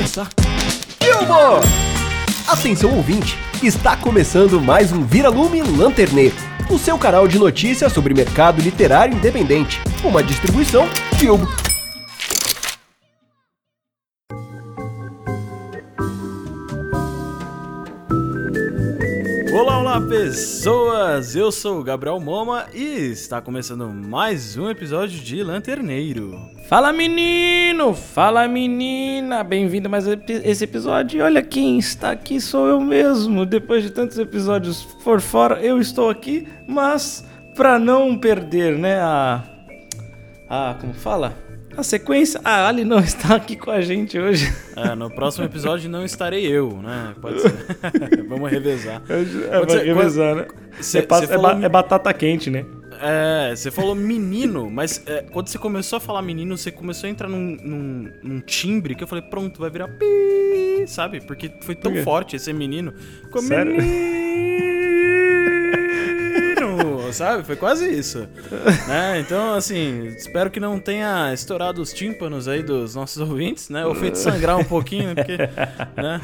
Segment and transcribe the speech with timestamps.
[0.00, 0.30] começar.
[2.48, 6.34] Atenção ouvinte, está começando mais um Vira-Lume Lanterneiro,
[6.70, 11.46] o seu canal de notícias sobre mercado literário independente, uma distribuição Filmo.
[20.10, 21.36] Pessoas!
[21.36, 26.36] Eu sou o Gabriel Moma e está começando mais um episódio de Lanterneiro.
[26.68, 31.18] Fala menino, fala menina, bem-vindo a mais esse episódio.
[31.18, 33.46] E olha quem está aqui, sou eu mesmo.
[33.46, 37.24] Depois de tantos episódios por fora, eu estou aqui, mas
[37.54, 39.44] para não perder, né, a
[40.48, 41.49] a como fala?
[41.80, 44.52] A sequência, a Ali não está aqui com a gente hoje.
[44.76, 47.14] É, no próximo episódio não estarei eu, né?
[47.22, 47.54] Pode ser.
[48.28, 49.02] Vamos revezar.
[49.08, 50.46] É, vai revezar, né?
[50.78, 51.52] Cê, é, é, falou...
[51.52, 52.66] é, batata quente, né?
[53.00, 57.10] É, você falou menino, mas é, quando você começou a falar menino, você começou a
[57.10, 61.22] entrar num, num, num, timbre que eu falei, pronto, vai virar pi, sabe?
[61.22, 62.92] Porque foi tão forte esse menino.
[63.22, 63.74] Ficou Sério?
[63.74, 64.49] menino
[67.12, 67.44] sabe?
[67.44, 68.26] Foi quase isso.
[68.88, 69.20] né?
[69.20, 73.84] Então, assim, espero que não tenha estourado os tímpanos aí dos nossos ouvintes, né?
[73.86, 75.36] Ou feito sangrar um pouquinho, porque,
[75.96, 76.20] né?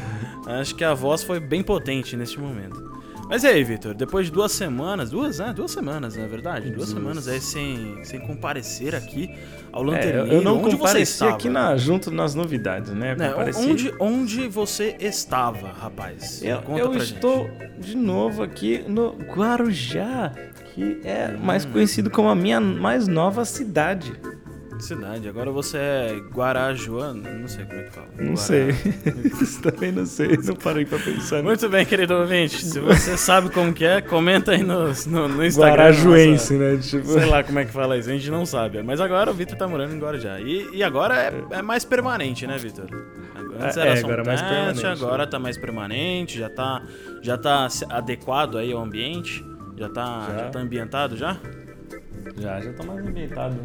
[0.47, 2.96] Acho que a voz foi bem potente neste momento.
[3.29, 3.93] Mas e aí, Vitor?
[3.93, 5.53] Depois de duas semanas, duas, né?
[5.53, 6.71] Duas semanas, na é verdade.
[6.71, 9.35] Duas semanas aí sem, sem comparecer aqui
[9.73, 10.33] ao Lanterneiro.
[10.33, 13.17] É, eu não onde compareci você aqui na, junto nas novidades, né?
[13.17, 16.41] né onde, onde você estava, rapaz?
[16.43, 17.81] Eu, eu estou gente.
[17.81, 20.33] de novo aqui no Guarujá,
[20.73, 24.13] que é mais conhecido como a minha mais nova cidade.
[24.79, 28.07] Cidade, agora você é Guarajuano, não sei como é que fala.
[28.19, 28.37] Não Guará.
[28.37, 28.75] sei,
[29.63, 31.43] também não sei, não parei pra pensar.
[31.43, 35.45] Muito bem, querido ouvinte, se você sabe como que é, comenta aí no, no, no
[35.45, 35.75] Instagram.
[35.75, 36.81] Guarajuense, nossa, né?
[36.83, 37.07] Tipo...
[37.07, 38.83] Sei lá como é que fala isso, a gente não sabe.
[38.83, 40.41] Mas agora o Vitor tá morando em Guarujá.
[40.41, 42.87] E, e agora é, é mais permanente, né, Vitor?
[43.59, 44.87] Antes é, era é, agora mais permanente.
[44.87, 45.31] Agora né?
[45.31, 46.83] tá mais permanente, já tá,
[47.23, 49.45] já tá adequado aí ao ambiente.
[49.77, 50.39] Já tá, já.
[50.39, 51.39] já tá ambientado já?
[52.39, 53.57] Já, já tá mais ambientado.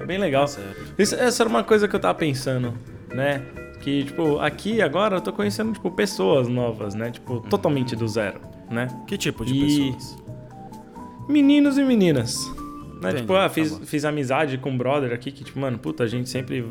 [0.00, 0.46] É bem legal.
[0.98, 2.74] Isso, essa era uma coisa que eu tava pensando,
[3.14, 3.42] né?
[3.80, 7.10] Que, tipo, aqui agora eu tô conhecendo, tipo, pessoas novas, né?
[7.10, 8.40] Tipo, totalmente do zero,
[8.70, 8.88] né?
[9.06, 9.92] Que tipo de e...
[9.92, 10.16] pessoas?
[11.28, 12.46] Meninos e meninas.
[13.00, 13.12] Né?
[13.12, 16.06] Tipo, ah, fiz, tá fiz amizade com um brother aqui que, tipo, mano, puta, a
[16.06, 16.64] gente sempre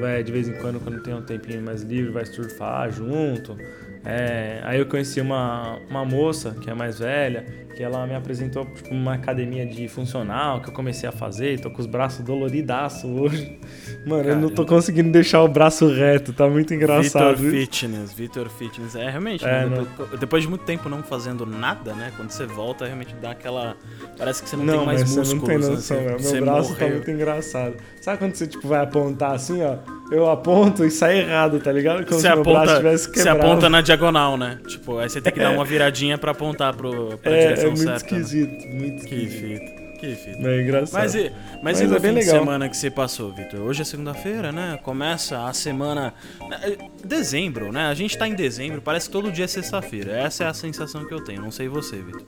[0.00, 3.56] vai, de vez em quando, quando tem um tempinho mais livre, vai surfar junto.
[4.04, 8.64] É, aí eu conheci uma, uma moça que é mais velha, que ela me apresentou
[8.66, 13.08] tipo, uma academia de funcional que eu comecei a fazer, tô com os braços doloridaço
[13.08, 13.58] hoje.
[14.06, 14.28] Mano, Caramba.
[14.28, 17.36] eu não tô conseguindo deixar o braço reto, tá muito engraçado.
[17.36, 18.94] Vitor Fitness, Vitor Fitness.
[18.94, 19.78] É, realmente, é, né?
[19.78, 22.12] depois, depois, de muito tempo não fazendo nada, né?
[22.16, 23.76] Quando você volta, realmente dá aquela...
[24.18, 25.32] Parece que você não, não tem mais músculos.
[25.32, 25.68] Não, você não tem né?
[25.68, 25.96] noção,
[26.32, 26.88] Meu braço tá morreu.
[26.88, 27.74] tá muito engraçado.
[28.00, 29.76] Sabe quando você tipo, vai apontar assim, ó?
[30.10, 32.04] Eu aponto e sai errado, tá ligado?
[32.04, 33.38] Como você se aponta, meu braço tivesse quebrado.
[33.38, 34.58] Você aponta na diagonal, né?
[34.66, 37.66] Tipo, aí você tem que dar uma viradinha pra apontar pro, pra é, direção é
[37.66, 38.14] muito certa.
[38.14, 38.20] Né?
[38.20, 38.74] Esquisito, né?
[38.74, 39.82] Muito esquisito.
[40.02, 40.48] Que fita.
[40.48, 41.00] É engraçado.
[41.00, 43.60] Mas e, mas, mas e no é fim de semana que você passou, Vitor?
[43.60, 44.76] Hoje é segunda-feira, né?
[44.82, 46.12] Começa a semana.
[46.40, 47.86] Né, dezembro, né?
[47.86, 50.10] A gente tá em dezembro, parece que todo dia é sexta-feira.
[50.10, 51.40] Essa é a sensação que eu tenho.
[51.40, 52.24] Não sei você, Vitor.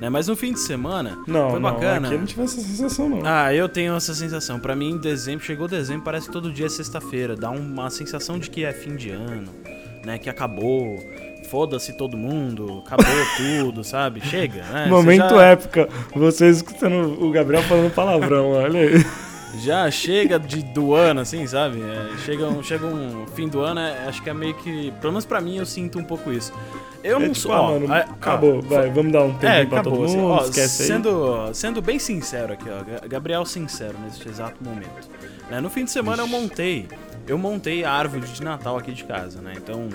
[0.00, 0.08] Né?
[0.08, 2.00] Mas no fim de semana não, foi bacana.
[2.00, 3.20] Não, aqui eu não tive essa sensação, não.
[3.26, 4.58] Ah, eu tenho essa sensação.
[4.58, 7.36] Para mim, dezembro, chegou dezembro, parece que todo dia é sexta-feira.
[7.36, 9.52] Dá uma sensação de que é fim de ano,
[10.02, 10.16] né?
[10.16, 10.98] Que acabou
[11.48, 14.20] foda-se todo mundo, acabou tudo, sabe?
[14.20, 14.86] Chega, né?
[14.86, 15.44] Momento já...
[15.46, 15.88] época.
[16.14, 19.04] Vocês escutando o Gabriel falando palavrão, olha aí.
[19.56, 21.80] Já chega de, do ano, assim, sabe?
[21.80, 24.92] É, chega, um, chega um fim do ano, é, acho que é meio que.
[25.00, 26.52] Pelo menos pra mim, eu sinto um pouco isso.
[27.02, 27.52] Eu é, não tipo, sou.
[27.52, 30.44] Ah, mano, a, acabou, vai, vamos dar um tempo é, pra acabou, todo mundo, assim,
[30.44, 31.54] ó, esquece sendo, aí.
[31.54, 35.08] Sendo bem sincero aqui, ó, Gabriel sincero nesse exato momento.
[35.50, 35.60] Né?
[35.60, 36.32] No fim de semana Ixi.
[36.32, 36.88] eu montei.
[37.26, 39.52] Eu montei a árvore de Natal aqui de casa, né?
[39.56, 39.88] Então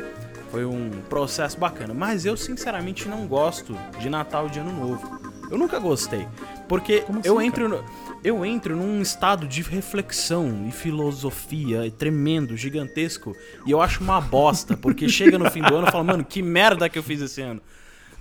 [0.53, 1.96] foi um processo bacana.
[1.96, 5.19] Mas eu, sinceramente, não gosto de Natal e de Ano Novo.
[5.50, 6.28] Eu nunca gostei.
[6.69, 7.84] Porque assim, eu entro no,
[8.24, 13.36] eu entro num estado de reflexão e filosofia tremendo, gigantesco,
[13.66, 16.44] e eu acho uma bosta, porque chega no fim do ano e falo, mano, que
[16.44, 17.60] merda que eu fiz esse ano.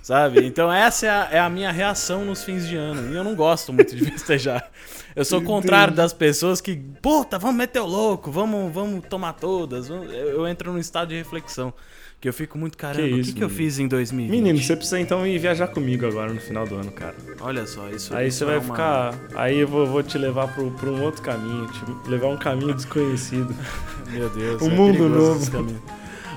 [0.01, 0.43] Sabe?
[0.43, 3.13] Então essa é a, é a, minha reação nos fins de ano.
[3.13, 4.71] E eu não gosto muito de festejar.
[5.15, 9.33] Eu sou o contrário das pessoas que, puta, vamos meter o louco, vamos, vamos tomar
[9.33, 9.87] todas.
[9.87, 11.71] Eu, eu entro num estado de reflexão.
[12.23, 14.31] Que eu fico muito, caramba, que o que, que eu fiz em 2020?
[14.31, 17.13] Menino, você precisa então ir viajar comigo agora no final do ano, cara.
[17.41, 18.63] Olha só, isso Aí isso você vai é uma...
[18.65, 19.13] ficar.
[19.35, 23.53] Aí eu vou, vou te levar pro um outro caminho, te levar um caminho desconhecido.
[24.09, 25.81] Meu Deus, um é mundo novo.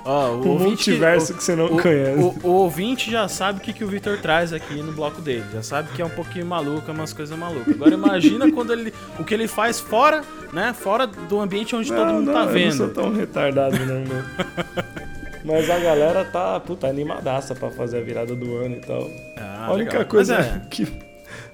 [0.04, 2.20] Ó, o um multiverso que, que, você não o, conhece.
[2.20, 5.44] O, o, ouvinte já sabe o que, que o Victor traz aqui no bloco dele.
[5.52, 7.72] Já sabe que é um pouquinho maluco, é umas coisas malucas.
[7.74, 8.92] Agora imagina quando ele.
[9.20, 10.74] O que ele faz fora, né?
[10.76, 12.56] Fora do ambiente onde não, todo mundo não, tá vendo.
[12.58, 15.06] Eu não sou tão retardado, não, meu.
[15.46, 19.08] Mas a galera tá, puta, animadaça pra fazer a virada do ano e tal.
[19.36, 20.06] Ah, a única legal.
[20.06, 20.60] coisa é.
[20.68, 20.86] que.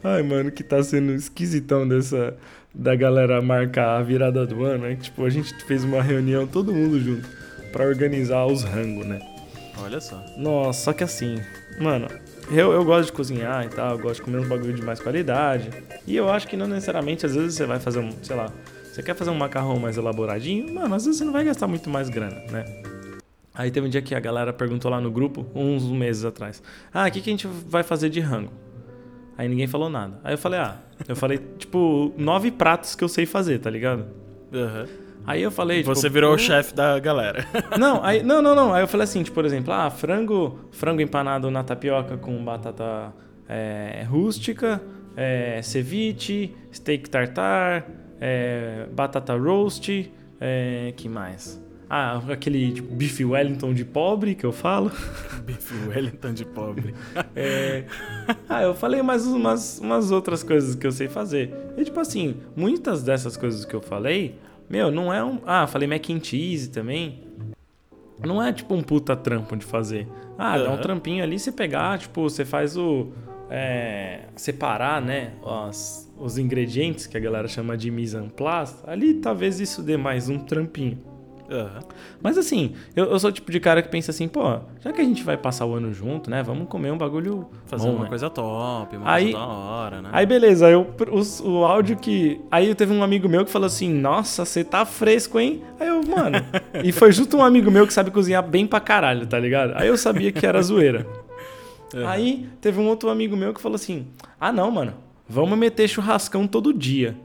[0.03, 2.35] Ai, mano, que tá sendo esquisitão dessa.
[2.75, 6.47] Da galera marcar a virada do ano é que, tipo, a gente fez uma reunião,
[6.47, 7.29] todo mundo junto,
[7.71, 9.21] pra organizar os rangos, né?
[9.77, 10.25] Olha só.
[10.39, 11.39] Nossa, só que assim,
[11.79, 12.09] mano,
[12.51, 15.01] eu, eu gosto de cozinhar e tal, eu gosto de comer uns bagulho de mais
[15.01, 15.69] qualidade.
[16.07, 18.51] E eu acho que não necessariamente, às vezes você vai fazer um, sei lá,
[18.91, 21.91] você quer fazer um macarrão mais elaboradinho, mano, às vezes você não vai gastar muito
[21.91, 22.65] mais grana, né?
[23.55, 26.63] Aí teve um dia que a galera perguntou lá no grupo, uns meses atrás,
[26.93, 28.53] ah, o que, que a gente vai fazer de rango?
[29.37, 30.19] Aí ninguém falou nada.
[30.25, 30.77] Aí eu falei, ah,
[31.07, 34.07] eu falei, tipo, nove pratos que eu sei fazer, tá ligado?
[34.53, 34.87] Aham.
[35.25, 37.47] Aí eu falei, tipo, Você virou pô, o chefe da galera.
[37.79, 38.75] não, aí, não, não, não.
[38.75, 43.13] Aí eu falei assim, tipo, por exemplo, ah, frango, frango empanado na tapioca com batata
[43.49, 44.83] é, rústica,
[45.17, 47.87] é, ceviche, steak tartar,
[48.21, 50.11] é, batata roast,
[50.41, 51.62] é, que mais?
[51.95, 54.91] Ah, aquele tipo, bife Wellington de pobre que eu falo.
[55.45, 56.95] Bife Wellington de pobre.
[57.37, 57.85] É,
[58.49, 61.55] Ah, eu falei mais umas, umas outras coisas que eu sei fazer.
[61.77, 64.39] E tipo assim, muitas dessas coisas que eu falei,
[64.71, 65.39] meu, não é um.
[65.45, 67.25] Ah, falei mac and cheese também.
[68.25, 70.09] Não é tipo um puta trampo de fazer.
[70.39, 73.09] Ah, dá um trampinho ali, você pegar, tipo, você faz o.
[73.51, 75.33] é, separar, né?
[75.43, 78.77] Os, os ingredientes que a galera chama de mise en place.
[78.87, 81.12] Ali talvez isso dê mais um trampinho.
[81.53, 81.81] Aham.
[82.23, 84.43] Mas assim, eu, eu sou o tipo de cara que pensa assim, pô,
[84.81, 86.43] já que a gente vai passar o ano junto, né?
[86.43, 87.47] Vamos comer um bagulho.
[87.67, 88.09] Fazer bom, uma né?
[88.09, 90.09] coisa top, uma Aí- coisa da hora, né?
[90.13, 92.41] Aí beleza, eu, os- o áudio que.
[92.51, 95.63] Aí teve um amigo meu que falou assim: Nossa, você tá fresco, hein?
[95.79, 96.39] Aí eu, mano.
[96.83, 99.73] e foi justo um amigo meu que sabe cozinhar bem pra caralho, tá ligado?
[99.77, 101.07] Aí eu sabia que era zoeira.
[101.95, 102.09] Aham.
[102.09, 104.07] Aí teve um outro amigo meu que falou assim:
[104.41, 104.95] Ah, não, mano,
[105.29, 107.17] vamos meter churrascão todo dia.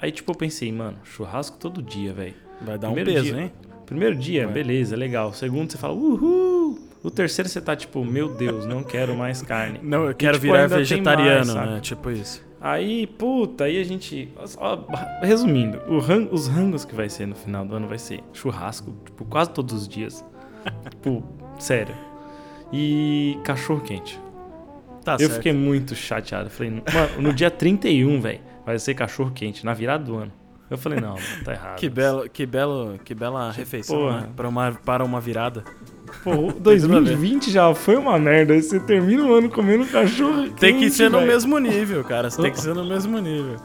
[0.00, 2.34] Aí tipo eu pensei, mano, churrasco todo dia, velho.
[2.60, 3.40] Vai dar um peso, dia.
[3.42, 3.52] hein?
[3.86, 4.54] Primeiro dia, Vai.
[4.54, 5.32] beleza, legal.
[5.32, 6.78] Segundo você fala, uhul.
[7.02, 9.78] O terceiro você tá tipo, meu Deus, não quero mais carne.
[9.80, 11.80] Não, eu quero tipo, virar vegetariano, mais, né?
[11.80, 12.44] Tipo isso.
[12.60, 14.28] Aí, puta, aí a gente.
[14.56, 14.78] ó,
[15.22, 15.80] resumindo,
[16.32, 19.82] os rangos que vai ser no final do ano vai ser churrasco, tipo, quase todos
[19.82, 20.24] os dias.
[20.90, 21.22] tipo,
[21.60, 21.94] sério.
[22.72, 24.18] E cachorro quente.
[25.04, 25.34] Tá eu certo.
[25.34, 26.50] fiquei muito chateado.
[26.50, 26.82] Falei, mano,
[27.20, 30.32] no dia 31, velho, vai ser cachorro quente, na virada do ano.
[30.70, 31.76] Eu falei, não, tá errado.
[31.76, 34.20] Que belo, que belo, que bela refeição, porra.
[34.22, 34.28] né?
[34.34, 35.62] Para uma, para uma virada.
[36.24, 36.88] Pô, o tudo a ver.
[36.88, 38.52] 2020 já foi uma merda.
[38.54, 40.54] Aí Você termina o ano comendo cachorro quente.
[40.60, 42.30] Tem que ser no mesmo nível, cara.
[42.30, 43.56] Você tem que ser no mesmo nível.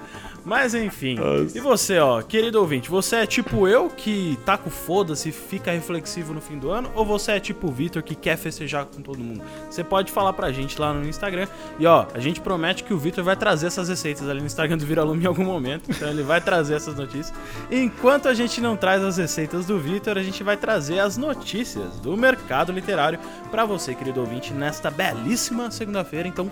[0.44, 1.16] Mas enfim.
[1.16, 1.58] Nossa.
[1.58, 5.72] E você, ó, querido ouvinte, você é tipo eu que tá com foda-se e fica
[5.72, 6.92] reflexivo no fim do ano?
[6.96, 9.44] Ou você é tipo o Vitor que quer festejar com todo mundo?
[9.70, 11.48] Você pode falar pra gente lá no Instagram.
[11.80, 14.78] E ó, a gente promete que o Vitor vai trazer essas receitas ali no Instagram
[14.78, 15.90] do Viralume em algum momento.
[15.90, 17.34] Então ele vai trazer essas notícias.
[17.70, 22.00] Enquanto a gente não traz as receitas do Vitor, a gente vai trazer as notícias
[22.00, 26.28] do mercado literário pra você, querido ouvinte, nesta belíssima segunda-feira.
[26.28, 26.50] Então,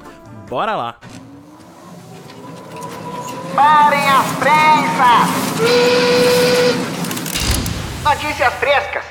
[0.48, 1.00] bora lá.
[3.56, 5.30] Parem as prensas!
[8.04, 9.06] Notícias frescas!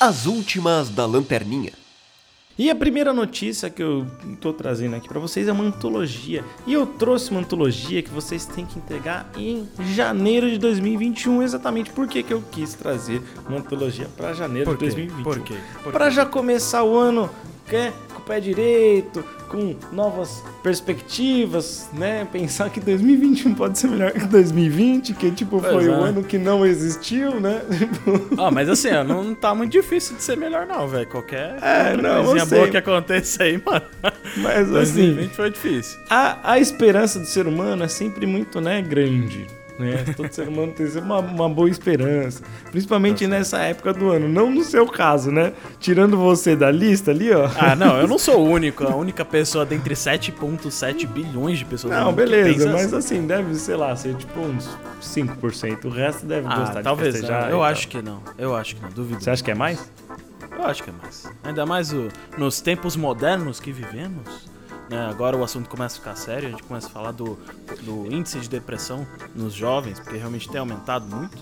[0.00, 1.87] As últimas da lanterninha.
[2.58, 4.04] E a primeira notícia que eu
[4.40, 6.44] tô trazendo aqui pra vocês é uma antologia.
[6.66, 11.42] E eu trouxe uma antologia que vocês têm que entregar em janeiro de 2021.
[11.44, 15.22] Exatamente por que eu quis trazer uma antologia pra janeiro de 2021.
[15.22, 15.54] Por quê?
[15.84, 16.10] Por Pra quê?
[16.10, 17.30] já começar o ano
[17.72, 22.26] né, com o pé direito, com novas perspectivas, né?
[22.30, 25.88] Pensar que 2021 pode ser melhor que 2020, que tipo Pois foi é.
[25.90, 27.62] o ano que não existiu, né?
[28.38, 31.06] Ah, mas assim, não tá muito difícil de ser melhor, não, velho.
[31.08, 33.82] Qualquer É, não, coisinha boa que aconteça aí, mano.
[34.36, 35.98] Mas assim, 2020 foi difícil.
[36.08, 39.46] a, a esperança do ser humano é sempre muito, né, grande.
[39.78, 40.04] Né?
[40.16, 42.42] Todo ser humano tem sempre uma, uma boa esperança.
[42.70, 44.28] Principalmente nessa época do ano.
[44.28, 45.52] Não no seu caso, né?
[45.78, 47.48] Tirando você da lista ali, ó.
[47.56, 48.84] Ah, não, eu não sou o único.
[48.84, 51.92] A única pessoa dentre 7,7 bilhões de pessoas.
[51.94, 53.18] Não, beleza, mas assim.
[53.18, 54.68] assim, deve, sei lá, ser tipo uns
[55.00, 55.84] 5%.
[55.84, 57.28] O resto deve Ah, gostar talvez de não.
[57.28, 57.50] festejar.
[57.50, 58.20] Eu e acho que não.
[58.36, 58.90] Eu acho que não.
[58.90, 59.22] Duvido.
[59.22, 59.90] Você acha que é mais?
[60.58, 61.30] Eu acho que é mais.
[61.44, 64.48] Ainda mais o- nos tempos modernos que vivemos.
[64.88, 65.06] Né?
[65.10, 67.38] Agora o assunto começa a ficar sério, a gente começa a falar do,
[67.82, 71.36] do índice de depressão nos jovens, porque realmente tem aumentado muito.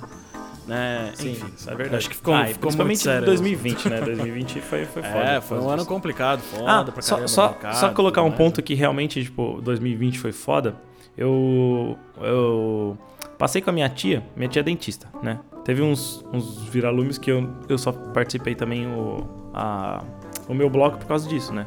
[0.67, 1.13] Né?
[1.15, 1.97] Enfim, isso é verdade.
[1.97, 3.23] Acho que ficou, Ah, ficou muito sério.
[3.23, 4.01] em 2020, né?
[4.01, 5.19] 2020 foi, foi foda.
[5.25, 8.37] É, foi um ano complicado, foda Ah, pra só, só, mercado, só colocar um mais.
[8.37, 10.75] ponto que realmente, tipo, 2020 foi foda.
[11.17, 12.99] Eu, eu
[13.39, 15.39] passei com a minha tia, minha tia é dentista, né?
[15.65, 19.25] Teve uns, uns viralumes que eu, eu só participei também o,
[19.55, 20.03] a,
[20.49, 21.65] o meu bloco por causa disso, né?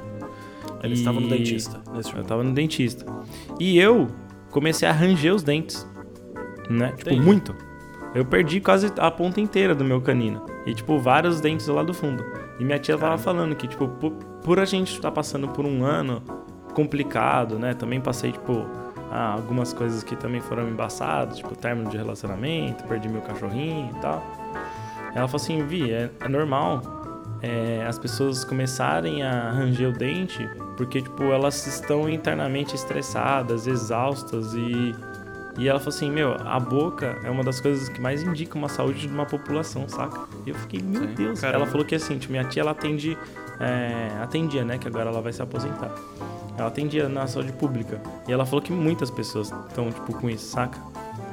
[0.84, 1.82] Ele E- estava no dentista.
[1.94, 2.28] Nesse Eu momento.
[2.28, 3.06] tava no dentista.
[3.60, 4.08] E eu
[4.52, 5.88] comecei a ranger os dentes.
[6.70, 6.90] né?
[6.96, 7.26] Tipo, Entendi.
[7.26, 7.56] muito.
[8.14, 10.46] Eu perdi quase a ponta inteira do meu canino.
[10.68, 12.24] E, tipo, vários dentes lá do fundo.
[12.60, 14.12] E minha tia tava falando que, tipo, por,
[14.44, 16.22] por a gente estar passando por um ano
[16.74, 17.74] complicado, né?
[17.74, 18.68] Também passei, tipo,
[19.12, 24.00] ah, algumas coisas que também foram embaçadas, tipo, término de relacionamento, perdi meu cachorrinho e
[24.02, 24.24] tal.
[25.16, 26.82] Ela falou assim, Vi, é, é normal
[27.42, 34.54] é, as pessoas começarem a ranger o dente porque, tipo, elas estão internamente estressadas, exaustas
[34.54, 34.96] e...
[35.58, 38.70] E ela falou assim, meu, a boca é uma das coisas que mais indica uma
[38.70, 40.22] saúde de uma população, saca?
[40.46, 41.42] E eu fiquei, meu Sim, Deus.
[41.42, 41.64] caramba.
[41.64, 43.18] Ela falou que assim, tipo, minha tia, ela atende...
[43.60, 44.78] é, atendia, né?
[44.78, 45.92] Que agora ela vai se aposentar.
[46.58, 48.02] Ela atendia na saúde pública.
[48.26, 50.80] E ela falou que muitas pessoas estão, tipo, com isso, saca?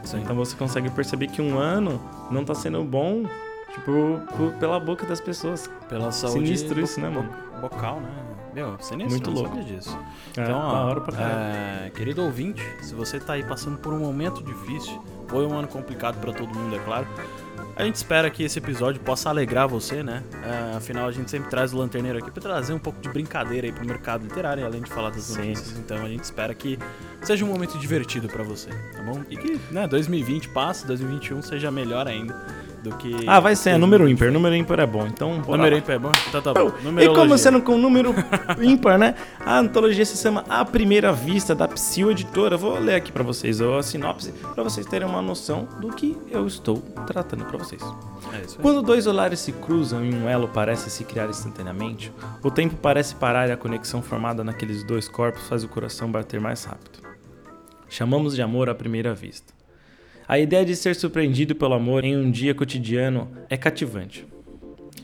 [0.02, 0.22] Sim.
[0.22, 3.26] Então você consegue perceber que um ano não tá sendo bom,
[3.76, 5.70] tipo, por- pela boca das pessoas.
[5.88, 7.30] Pela saúde Sinistro isso, né, mano?
[7.60, 8.08] bocal, né?
[8.54, 9.62] Meu, sinistro, Muito louco.
[9.64, 9.96] disso.
[10.36, 13.98] É, Então, ó, hora pra é, querido ouvinte, se você tá aí passando por um
[13.98, 17.06] momento difícil, foi um ano complicado pra todo mundo, é claro.
[17.76, 20.22] A gente espera que esse episódio possa alegrar você, né?
[20.42, 23.66] É, afinal, a gente sempre traz o Lanterneiro aqui pra trazer um pouco de brincadeira
[23.66, 25.36] aí pro mercado literário, além de falar das Sim.
[25.48, 25.76] notícias.
[25.78, 26.78] Então, a gente espera que
[27.20, 29.20] seja um momento divertido pra você, tá bom?
[29.28, 32.34] E que, né, 2020 passe, 2021 seja melhor ainda
[32.88, 33.14] do que...
[33.26, 34.30] Ah, vai ser, é número ímpar.
[34.30, 35.40] Número ímpar é bom, então...
[35.40, 35.80] bora Número lá.
[35.80, 36.12] ímpar é bom?
[36.28, 36.72] Então tá bom.
[36.80, 37.22] E Numerologia.
[37.22, 38.14] como sendo com número
[38.62, 39.14] ímpar, né?
[39.44, 42.56] A antologia se chama A Primeira Vista, da Psyu Editora.
[42.56, 46.46] Vou ler aqui pra vocês a sinopse, pra vocês terem uma noção do que eu
[46.46, 46.76] estou
[47.06, 47.82] tratando pra vocês.
[48.32, 48.62] É isso aí.
[48.62, 52.12] Quando dois olares se cruzam e um elo parece se criar instantaneamente,
[52.42, 56.40] o tempo parece parar e a conexão formada naqueles dois corpos faz o coração bater
[56.40, 57.00] mais rápido.
[57.88, 59.55] Chamamos de amor à primeira vista.
[60.28, 64.26] A ideia de ser surpreendido pelo amor em um dia cotidiano é cativante.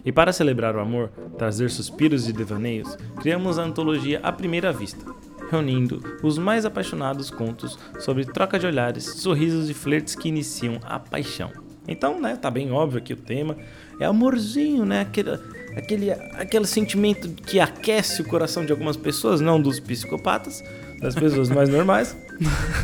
[0.04, 5.04] E para celebrar o amor, trazer suspiros e devaneios, criamos a antologia À Primeira Vista,
[5.48, 10.98] reunindo os mais apaixonados contos sobre troca de olhares, sorrisos e flertes que iniciam a
[10.98, 11.52] paixão.
[11.86, 13.56] Então, né, tá bem óbvio que o tema
[14.00, 15.02] é amorzinho, né?
[15.02, 15.38] Aquele,
[15.76, 20.64] aquele, aquele sentimento que aquece o coração de algumas pessoas, não dos psicopatas,
[21.00, 22.16] das pessoas mais normais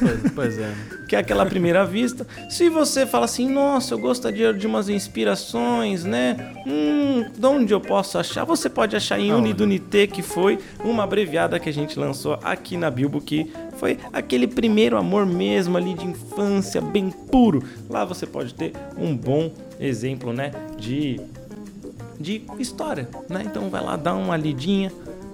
[0.00, 0.62] Pois, pois é.
[0.62, 0.98] né?
[1.08, 2.26] que é aquela primeira vista.
[2.50, 6.54] Se você fala assim, nossa, eu gostaria de umas inspirações, né?
[6.66, 8.44] Hum, de onde eu posso achar?
[8.44, 9.32] Você pode achar em?
[9.32, 14.46] Unidunité, que foi uma abreviada que a gente lançou aqui na Bilbo, que foi aquele
[14.46, 17.62] primeiro amor mesmo ali de infância, bem puro.
[17.88, 19.50] Lá você pode ter um bom
[19.80, 20.52] exemplo, né?
[20.76, 21.20] De
[22.20, 23.44] de história, né?
[23.46, 24.90] Então vai lá dar uma lidinha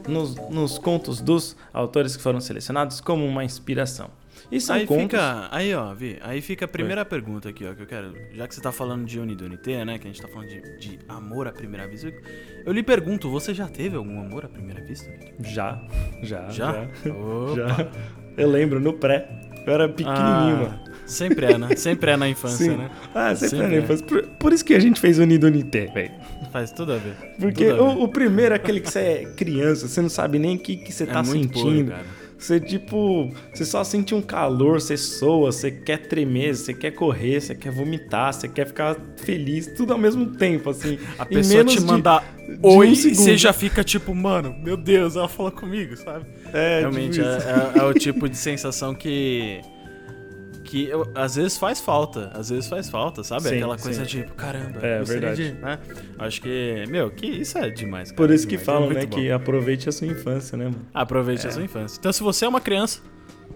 [0.08, 4.10] nos, nos contos dos autores que foram selecionados como uma inspiração.
[4.50, 5.02] E são aí contos...
[5.04, 5.48] fica.
[5.50, 8.12] Aí, ó, Vi, aí fica a primeira pergunta aqui, ó, que eu quero.
[8.34, 9.98] Já que você tá falando de Unidunité, né?
[9.98, 12.12] Que a gente tá falando de, de amor à primeira vista.
[12.64, 15.10] Eu lhe pergunto, você já teve algum amor à primeira vista?
[15.40, 15.80] Já,
[16.22, 16.72] já, Já?
[16.72, 16.84] já.
[17.04, 17.90] Já.
[18.36, 19.28] Eu lembro, no pré.
[19.66, 20.84] Eu era pequenininho, Ah, mano.
[21.06, 21.76] Sempre é, né?
[21.76, 22.76] Sempre é na infância, Sim.
[22.76, 22.90] né?
[23.14, 23.78] Ah, sempre, Sempre era é.
[23.80, 24.06] infância.
[24.06, 26.12] Por, por isso que a gente fez Unidunité, velho.
[26.52, 27.14] Faz tudo a ver.
[27.38, 27.80] Porque a ver.
[27.80, 30.76] o, o primeiro é aquele que você é criança, você não sabe nem o que,
[30.76, 31.90] que você É tá sentindo.
[31.90, 32.24] cara.
[32.36, 37.40] Você, tipo, você só sente um calor, você soa, você quer tremer, você quer correr,
[37.40, 40.98] você quer vomitar, você quer ficar feliz, tudo ao mesmo tempo, assim.
[41.18, 44.76] A Em pessoa te manda de oi um e você já fica tipo, mano, meu
[44.76, 46.26] Deus, ela fala comigo, sabe?
[46.52, 49.60] É, Realmente tipo é, é- é o tipo de sensação que.
[50.74, 53.42] Que eu- às vezes faz falta, às vezes faz falta, sabe?
[53.48, 54.10] Sim, Aquela coisa sim.
[54.22, 55.52] tipo, caramba, É, verdade.
[55.52, 55.78] de, né?
[56.18, 58.10] Acho que, meu, que isso é demais.
[58.10, 59.16] cara, Por isso que demais, falam, é né, bom.
[59.16, 60.84] que aproveite a sua infância, né, mano?
[60.92, 61.96] Aproveite a sua infância.
[62.00, 62.98] Então, se você é uma criança,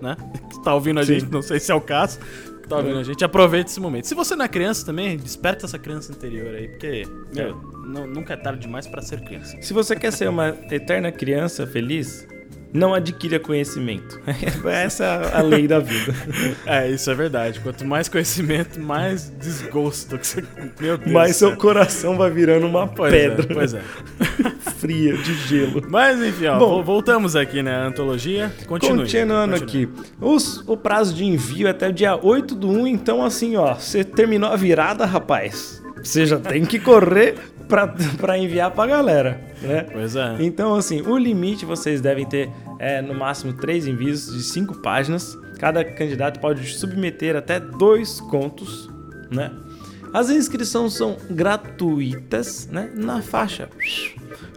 [0.01, 0.15] né,
[0.49, 1.19] que tá ouvindo a Sim.
[1.19, 2.21] gente, não sei se é o caso,
[2.63, 4.07] que tá ouvindo a gente, aproveite esse momento.
[4.07, 7.03] Se você não é criança também, desperta essa criança interior aí, porque,
[7.35, 9.61] meu, nu- nunca é tarde demais pra ser criança.
[9.61, 12.25] Se você quer ser uma eterna criança feliz,
[12.73, 14.21] não adquira conhecimento.
[14.69, 16.15] Essa é a lei da vida.
[16.67, 17.61] É, isso é verdade.
[17.61, 20.45] Quanto mais conhecimento, mais desgosto que você.
[20.81, 21.29] Meu Deus.
[21.29, 23.81] Do seu coração vai virando uma Pois pedra é, pois é.
[24.79, 25.83] fria de gelo.
[25.89, 26.77] Mas enfim, ó, Bom.
[26.77, 28.53] vo- voltamos aqui na antologia.
[28.67, 28.99] Continue.
[29.01, 29.85] Continuando continue.
[29.85, 30.11] aqui.
[30.21, 33.75] Os- o prazo de envio é até o dia 8 do 1, então assim, ó,
[33.75, 35.83] você terminou a virada, rapaz.
[36.03, 37.37] Você já tem que correr
[37.69, 37.87] pra,
[38.19, 39.87] pra enviar pra galera, né?
[39.93, 40.37] Pois é.
[40.41, 45.37] Então, assim, o limite vocês devem ter é no máximo três envios de cinco páginas.
[45.59, 48.89] Cada candidato pode submeter até dois contos,
[49.31, 49.51] né?
[50.13, 52.91] As inscrições são gratuitas, né?
[52.95, 53.69] Na faixa.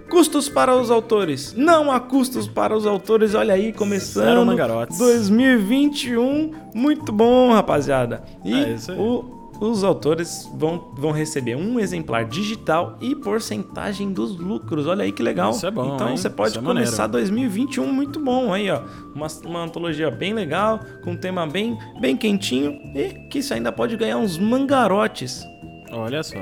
[0.10, 1.54] Custos para os autores.
[1.56, 3.34] Não há custos para os autores.
[3.34, 4.98] Olha aí, começando mangarotes.
[4.98, 6.54] 2021.
[6.74, 8.24] Muito bom, rapaziada.
[8.44, 14.88] E É o os autores vão, vão receber um exemplar digital e porcentagem dos lucros.
[14.88, 15.52] Olha aí que legal.
[15.52, 16.18] Isso é bom, Então hein?
[16.18, 17.30] você pode é começar maneiro.
[17.30, 18.82] 2021 muito bom aí, ó.
[19.14, 23.72] Uma, uma antologia bem legal, com um tema bem, bem quentinho e que isso ainda
[23.72, 25.46] pode ganhar uns mangarotes.
[25.92, 26.40] Olha só.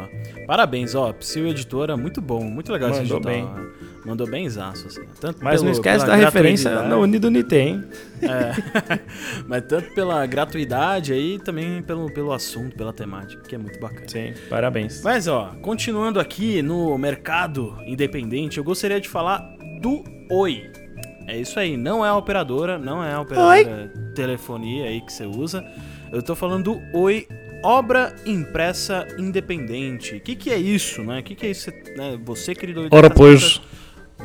[0.47, 1.11] Parabéns, ó.
[1.11, 3.33] Psyu Editora, muito bom, muito legal esse Mandou edital.
[3.33, 3.69] bem.
[4.09, 5.03] Mandou bem exaço, assim.
[5.21, 7.83] Tanto Mas não pelo- esquece pela da referência no Unido Unite, hein?
[8.23, 8.99] É.
[9.47, 14.07] Mas tanto pela gratuidade aí, também pelo, pelo assunto, pela temática, que é muito bacana.
[14.07, 15.03] Sim, parabéns.
[15.03, 19.47] Mas ó, continuando aqui no mercado independente, eu gostaria de falar
[19.79, 20.71] do Oi.
[21.27, 25.25] É isso aí, não é a operadora, não é a operadora telefonia aí que você
[25.25, 25.63] usa.
[26.11, 27.27] Eu tô falando do Oi
[27.63, 30.15] Obra Impressa Independente.
[30.15, 31.19] O que, que é isso, né?
[31.19, 32.17] O que, que é isso, né?
[32.25, 32.87] Você, querido...
[32.89, 33.61] Ora, tá pois.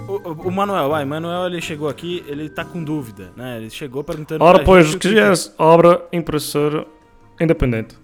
[0.09, 3.57] O, o- o Manuel, vai, Manuel ele chegou aqui, ele tá com dúvida, né?
[3.59, 6.87] Ele chegou perguntando Ora, pois, o que é obra impressora
[7.41, 7.97] independente?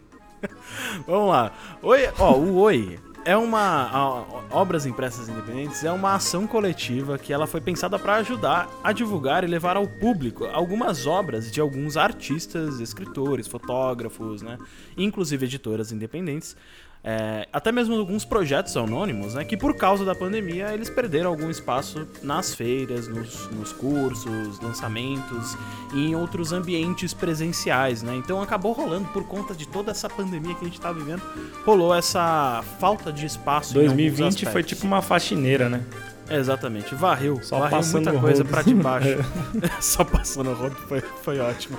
[1.07, 1.53] Vamos lá.
[1.83, 7.33] Oi, ó, o Oi é uma a- obras impressas independentes é uma ação coletiva que
[7.35, 11.99] ela foi pensada para ajudar a divulgar e levar ao público algumas obras de alguns
[11.99, 14.57] artistas, escritores, fotógrafos, né,
[14.97, 16.57] inclusive editoras independentes.
[17.03, 19.45] É, até mesmo alguns projetos anônimos, né?
[19.45, 25.57] Que por causa da pandemia eles perderam algum espaço nas feiras, nos, nos cursos, lançamentos
[25.95, 28.15] e em outros ambientes presenciais, né?
[28.17, 31.23] Então acabou rolando por conta de toda essa pandemia que a gente tá vivendo,
[31.65, 33.73] rolou essa falta de espaço.
[33.79, 35.83] em alguns 2020 foi tipo uma faxineira, né?
[36.31, 39.19] É, exatamente, varreu, Só varreu muita coisa pra debaixo.
[39.83, 41.77] Só passando o rodo foi, foi ótimo.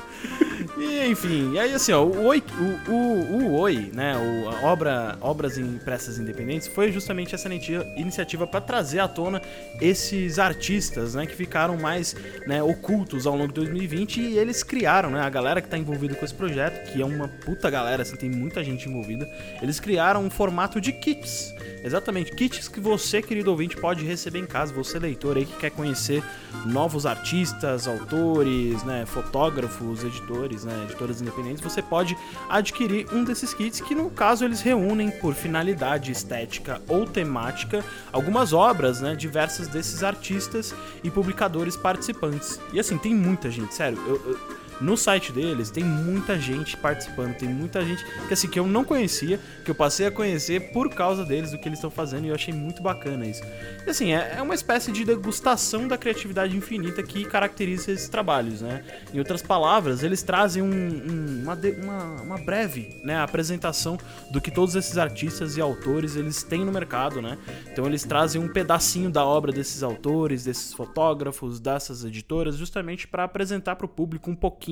[0.78, 2.44] E enfim, e aí assim, ó, o Oi,
[2.88, 7.50] o, o, o Oi, né, o, a obra, obras impressas independentes foi justamente essa
[7.96, 9.42] iniciativa para trazer à tona
[9.80, 12.14] esses artistas, né, que ficaram mais,
[12.46, 16.14] né, ocultos ao longo de 2020 e eles criaram, né, a galera que tá envolvida
[16.14, 19.30] com esse projeto, que é uma puta galera, assim, tem muita gente envolvida,
[19.62, 21.56] eles criaram um formato de kits.
[21.84, 25.70] Exatamente, kits que você, querido ouvinte, pode receber em casa, você leitor aí que quer
[25.72, 26.24] conhecer
[26.66, 32.18] novos artistas, autores, né, fotógrafos, editores, né, editoras independentes, você pode
[32.50, 38.54] adquirir um desses kits que no caso eles reúnem por finalidade estética ou temática algumas
[38.54, 40.74] obras, né, diversas desses artistas
[41.04, 42.60] e publicadores participantes.
[42.74, 47.36] E assim, tem muita gente, sério, eu- eu- no site deles tem muita gente participando,
[47.36, 50.90] tem muita gente que assim que eu não conhecia, que eu passei a conhecer por
[50.90, 53.42] causa deles, do que eles estão fazendo, e eu achei muito bacana isso.
[53.86, 58.62] E assim, é, é uma espécie de degustação da criatividade infinita que caracteriza esses trabalhos,
[58.62, 58.84] né?
[59.14, 63.98] Em outras palavras, eles trazem um- um- uma, uma, uma breve né, apresentação
[64.32, 67.38] do que todos esses artistas e autores eles têm no mercado, né?
[67.72, 73.24] Então eles trazem um pedacinho da obra desses autores, desses fotógrafos, dessas editoras, justamente para
[73.24, 74.71] apresentar para o público um pouquinho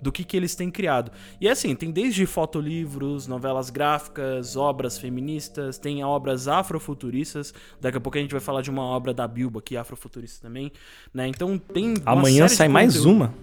[0.00, 1.10] do que, que eles têm criado.
[1.40, 7.54] E assim, tem desde fotolivros, novelas gráficas, obras feministas, tem obras afrofuturistas.
[7.80, 10.72] Daqui a pouco a gente vai falar de uma obra da Bilba aqui, afrofuturista também,
[11.12, 11.26] né?
[11.28, 13.34] Então tem Amanhã sai mais uma.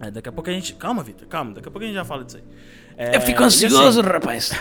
[0.00, 0.74] É, daqui a pouco a gente.
[0.74, 1.52] Calma, Vitor, calma.
[1.52, 2.44] Daqui a pouco a gente já fala disso aí.
[3.02, 4.52] É, Eu fico e assim, ansioso, rapaz.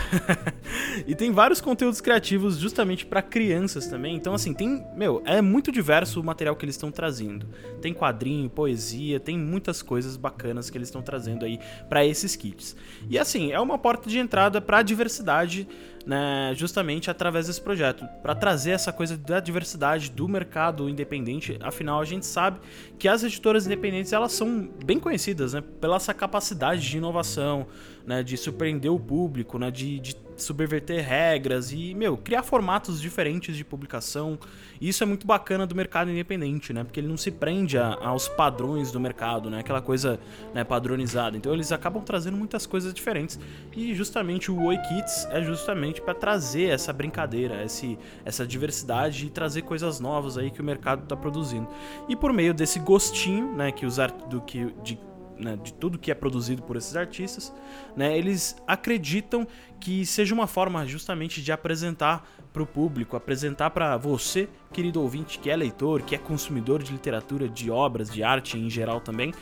[1.05, 4.15] e tem vários conteúdos criativos justamente pra crianças também.
[4.15, 4.81] Então, assim, tem.
[4.95, 7.45] Meu, é muito diverso o material que eles estão trazendo.
[7.81, 12.77] Tem quadrinho, poesia, tem muitas coisas bacanas que eles estão trazendo aí pra esses kits.
[13.09, 15.67] E assim, é uma porta de entrada pra diversidade,
[16.05, 16.53] né?
[16.55, 18.05] Justamente através desse projeto.
[18.21, 21.57] Pra trazer essa coisa da diversidade do mercado independente.
[21.59, 22.61] Afinal, a gente sabe
[22.97, 25.61] que as editoras independentes elas são bem conhecidas, né?
[25.81, 27.67] Pela essa capacidade de inovação,
[28.05, 28.23] né?
[28.23, 29.69] De surpreender o público, né?
[29.71, 34.39] De, de subverter regras e, meu, criar formatos diferentes de publicação.
[34.79, 36.83] E isso é muito bacana do mercado independente, né?
[36.85, 39.59] Porque ele não se prende a- aos padrões do mercado, né?
[39.59, 40.17] Aquela coisa
[40.53, 41.35] né, padronizada.
[41.35, 43.37] Então eles acabam trazendo muitas coisas diferentes.
[43.75, 49.29] E justamente o Oi Kids é justamente para trazer essa brincadeira, esse, essa diversidade e
[49.29, 51.67] trazer coisas novas aí que o mercado está produzindo.
[52.07, 54.15] E por meio desse gostinho, né, que os art...
[54.29, 54.97] do que de
[55.39, 57.53] né, de tudo que é produzido por esses artistas,
[57.95, 59.47] né, eles acreditam
[59.79, 65.39] que seja uma forma justamente de apresentar para o público, apresentar para você, querido ouvinte,
[65.39, 69.33] que é leitor, que é consumidor de literatura, de obras, de arte em geral também,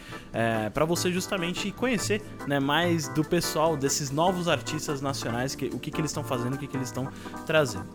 [0.74, 5.92] para você justamente conhecer né, mais do pessoal, desses novos artistas nacionais, que, o que,
[5.92, 7.08] que eles estão fazendo, o que, que eles estão
[7.46, 7.88] trazendo.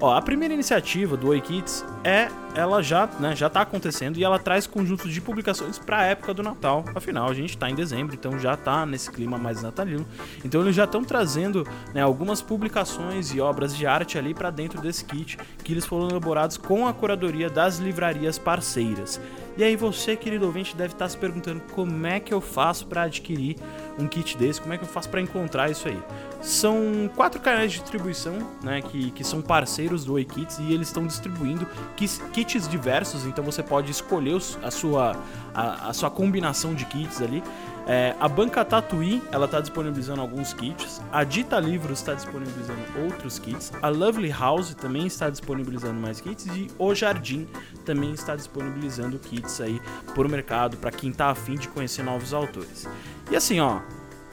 [0.00, 4.22] Ó, a primeira iniciativa do Oi Kids é, ela já, né, já tá acontecendo e
[4.22, 6.84] ela traz conjuntos de publicações para a época do Natal.
[6.94, 10.06] Afinal, a gente tá em dezembro, então já tá nesse clima mais natalino.
[10.44, 14.80] Então eles já estão trazendo, né, algumas publicações e obras de arte ali para dentro
[14.80, 19.20] desse kit que eles foram elaborados com a curadoria das livrarias parceiras.
[19.56, 23.02] E aí você, querido ouvinte, deve estar se perguntando como é que eu faço para
[23.02, 23.56] adquirir
[23.98, 26.00] um kit desse, como é que eu faço para encontrar isso aí.
[26.40, 31.06] São quatro canais de distribuição, né, que, que são parceiros do Kits e eles estão
[31.06, 35.16] distribuindo kits, kits, diversos, então você pode escolher a sua,
[35.54, 37.42] a, a sua combinação de kits ali.
[37.90, 41.00] É, a Banca Tatuí, ela está disponibilizando alguns kits.
[41.10, 43.72] A Dita Livros está disponibilizando outros kits.
[43.80, 46.44] A Lovely House também está disponibilizando mais kits.
[46.48, 47.48] E o Jardim
[47.86, 49.80] também está disponibilizando kits aí
[50.14, 52.86] por mercado para quem está afim de conhecer novos autores.
[53.30, 53.80] E assim, ó,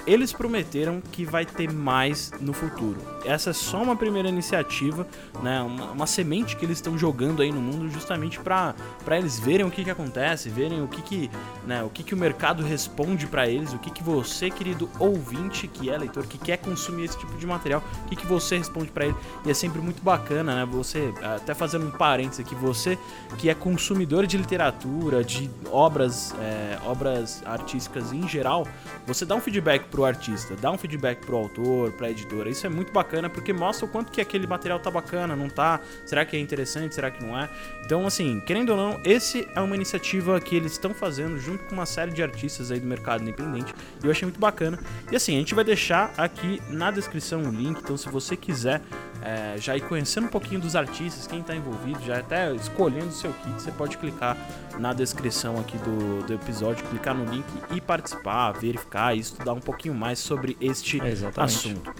[0.06, 2.98] eles prometeram que vai ter mais no futuro.
[3.24, 5.08] Essa é só uma primeira iniciativa,
[5.42, 5.62] né?
[5.62, 8.76] Uma, uma semente que eles estão jogando aí no mundo justamente para
[9.18, 11.32] eles verem o que, que acontece, verem o que, que,
[11.66, 15.68] né, o que, que o mercado responde para eles, o que, que você, querido ouvinte,
[15.68, 18.92] que é leitor, que quer consumir esse tipo de material, o que, que você responde
[18.92, 19.16] para ele.
[19.46, 20.66] E é sempre muito bacana, né?
[20.72, 22.98] Você, até fazendo um parênteses aqui, você
[23.38, 28.68] que é consumidor de literatura, de obras, é, obras artísticas em geral,
[29.08, 32.50] você dá um feedback pro artista, dá um feedback pro autor, pra editora.
[32.50, 35.80] Isso é muito bacana porque mostra o quanto que aquele material tá bacana, não tá?
[36.06, 36.94] Será que é interessante?
[36.94, 37.50] Será que não é?
[37.86, 41.76] Então, assim, querendo ou não, esse é uma iniciativa que eles estão fazendo junto com
[41.76, 43.74] uma série de artistas aí do mercado independente.
[44.04, 44.78] E eu achei muito bacana.
[45.10, 48.82] E assim, a gente vai deixar aqui na descrição o link, então se você quiser
[49.26, 53.12] é, já ir conhecendo um pouquinho dos artistas, quem está envolvido, já até escolhendo o
[53.12, 54.38] seu kit, você pode clicar
[54.78, 59.60] na descrição aqui do, do episódio, clicar no link e participar, verificar e estudar um
[59.60, 61.92] pouquinho mais sobre este é assunto.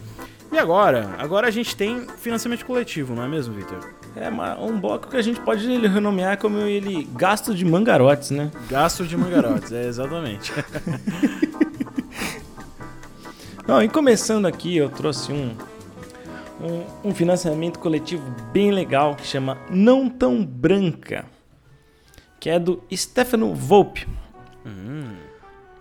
[0.52, 1.16] E agora?
[1.18, 3.96] Agora a gente tem financiamento coletivo, não é mesmo, Victor?
[4.16, 4.30] É
[4.62, 8.52] um bloco que a gente pode renomear como ele gasto de mangarotes, né?
[8.70, 10.54] Gasto de mangarotes, é exatamente.
[13.68, 15.56] Não, e começando aqui, eu trouxe um,
[16.62, 21.26] um, um financiamento coletivo bem legal que chama Não Tão Branca,
[22.40, 24.08] que é do Stefano Volpe.
[24.66, 25.16] Hum.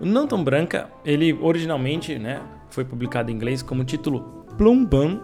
[0.00, 5.20] O Não Tão Branca, ele originalmente né, foi publicado em inglês como título Plumbum,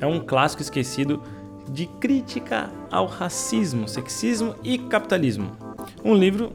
[0.00, 1.22] é um clássico esquecido
[1.68, 5.52] de crítica ao racismo, sexismo e capitalismo.
[6.04, 6.52] Um livro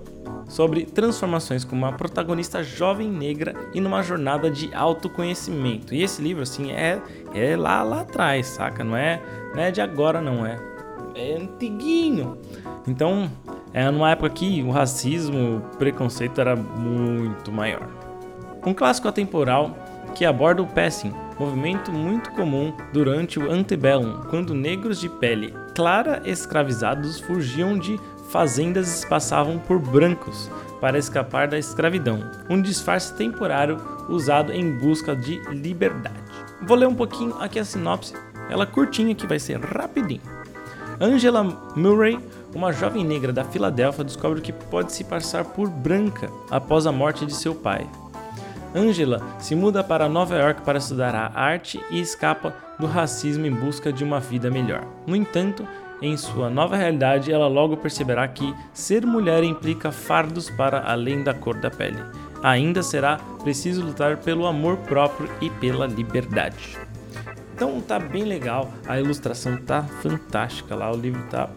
[0.48, 5.94] sobre transformações com uma protagonista jovem negra e numa jornada de autoconhecimento.
[5.94, 7.02] E esse livro, assim, é,
[7.34, 8.84] é lá, lá atrás, saca?
[8.84, 9.22] Não é,
[9.54, 10.58] não é de agora, não é.
[11.16, 12.38] É antiguinho.
[12.88, 13.30] Então,
[13.74, 17.88] é numa época que o racismo, o preconceito era muito maior.
[18.66, 19.76] Um clássico atemporal
[20.14, 26.22] que aborda o passing, movimento muito comum durante o antebellum, quando negros de pele clara
[26.26, 28.00] escravizados fugiam de
[28.36, 32.20] fazendas passavam por brancos para escapar da escravidão,
[32.50, 36.20] um disfarce temporário usado em busca de liberdade.
[36.62, 38.14] Vou ler um pouquinho aqui a sinopse,
[38.50, 40.20] ela curtinha que vai ser rapidinho.
[41.00, 41.46] Angela
[41.78, 42.20] Murray,
[42.54, 47.26] uma jovem negra da Filadélfia, descobre que pode se passar por branca após a morte
[47.26, 47.88] de seu pai.
[48.76, 53.56] Angela se muda para Nova York para estudar a arte e escapa do racismo em
[53.56, 54.84] busca de uma vida melhor.
[55.08, 55.66] No entanto,
[56.02, 61.34] em sua nova realidade, ela logo perceberá que ser mulher implica fardos para além da
[61.34, 62.00] cor da pele.
[62.44, 66.78] Ainda será preciso lutar pelo amor próprio e pela liberdade.
[67.56, 71.50] Então tá bem legal, a ilustração tá fantástica lá, o livro tá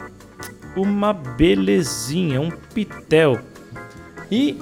[0.77, 3.41] uma belezinha, um pitel.
[4.31, 4.57] E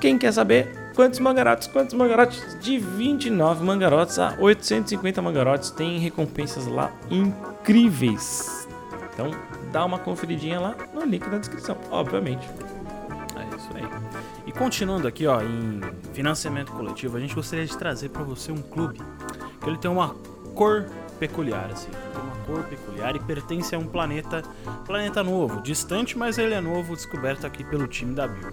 [0.00, 1.66] quem quer saber quantos mangarotes?
[1.68, 2.58] Quantos mangarotes?
[2.60, 8.63] De 29 mangarotes a 850 mangarotes tem recompensas lá incríveis.
[9.14, 9.30] Então
[9.72, 12.46] dá uma conferidinha lá no link da descrição, obviamente.
[13.36, 13.88] É isso aí.
[14.46, 15.80] E continuando aqui, ó, em
[16.12, 19.00] financiamento coletivo, a gente gostaria de trazer para você um clube
[19.62, 20.14] que ele tem uma
[20.54, 20.86] cor
[21.18, 24.42] peculiar, assim, tem uma cor peculiar e pertence a um planeta,
[24.84, 28.52] planeta novo, distante, mas ele é novo, descoberto aqui pelo time da Bill.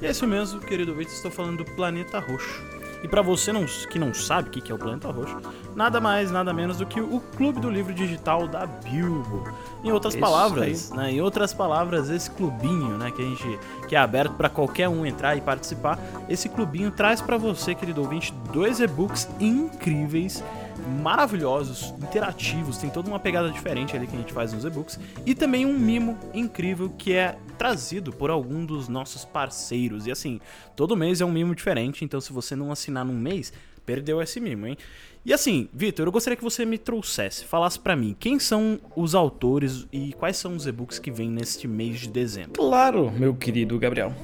[0.00, 2.77] E é isso mesmo, querido ouvinte, estou falando do planeta roxo.
[3.02, 5.36] E para você não, que não sabe o que é o Planeta Roxo,
[5.74, 9.44] nada mais, nada menos do que o Clube do Livro Digital da Bilbo.
[9.84, 13.94] Em outras Isso palavras, né, em outras palavras, esse clubinho, né, que a gente que
[13.94, 18.34] é aberto para qualquer um entrar e participar, esse clubinho traz para você, querido ouvinte,
[18.52, 20.42] dois e-books incríveis
[20.88, 25.34] maravilhosos, interativos, tem toda uma pegada diferente ali que a gente faz nos e-books e
[25.34, 30.06] também um mimo incrível que é trazido por algum dos nossos parceiros.
[30.06, 30.40] E assim,
[30.74, 33.52] todo mês é um mimo diferente, então se você não assinar num mês,
[33.88, 34.76] Perdeu esse mimo, hein?
[35.24, 39.14] E assim, Vitor, eu gostaria que você me trouxesse, falasse pra mim, quem são os
[39.14, 42.52] autores e quais são os e-books que vêm neste mês de dezembro?
[42.52, 44.14] Claro, meu querido Gabriel.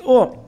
[0.00, 0.44] Ó,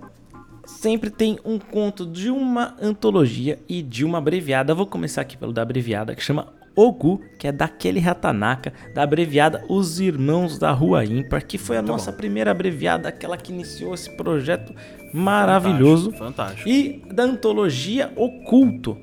[0.66, 4.74] sempre tem um conto de uma antologia e de uma abreviada.
[4.74, 9.64] Vou começar aqui pelo da abreviada, que chama Ogu, que é daquele Ratanaka, da abreviada
[9.68, 12.18] Os Irmãos da Rua Ímpar, que foi a Muito nossa bom.
[12.18, 14.74] primeira abreviada, aquela que iniciou esse projeto
[15.14, 16.10] maravilhoso.
[16.12, 16.68] Fantástico.
[16.68, 16.68] fantástico.
[16.68, 18.98] E da antologia Oculto.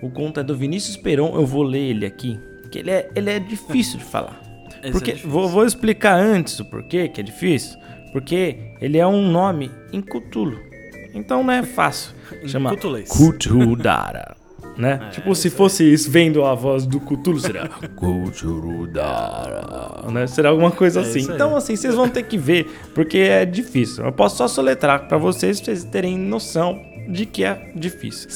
[0.00, 2.38] O conto é do Vinícius Peron, eu vou ler ele aqui,
[2.70, 4.40] que ele é, ele é difícil de falar.
[4.80, 7.76] Esse Porque é vou, vou explicar antes o porquê que é difícil.
[8.12, 10.67] Porque ele é um nome em Cthulhu.
[11.14, 12.12] Então não é fácil.
[12.46, 12.76] Chama.
[12.76, 14.36] Cthulhudara.
[14.76, 15.00] Né?
[15.02, 20.08] É, tipo, se fosse isso, vendo a voz do Cthulhu, seria Cthulhudara.
[20.10, 20.24] Né?
[20.28, 21.22] Será alguma coisa É assim.
[21.22, 24.04] Então, assim, vocês vão ter que ver, porque é difícil.
[24.04, 28.30] Eu posso só soletrar pra vocês, pra vocês terem noção de que é difícil.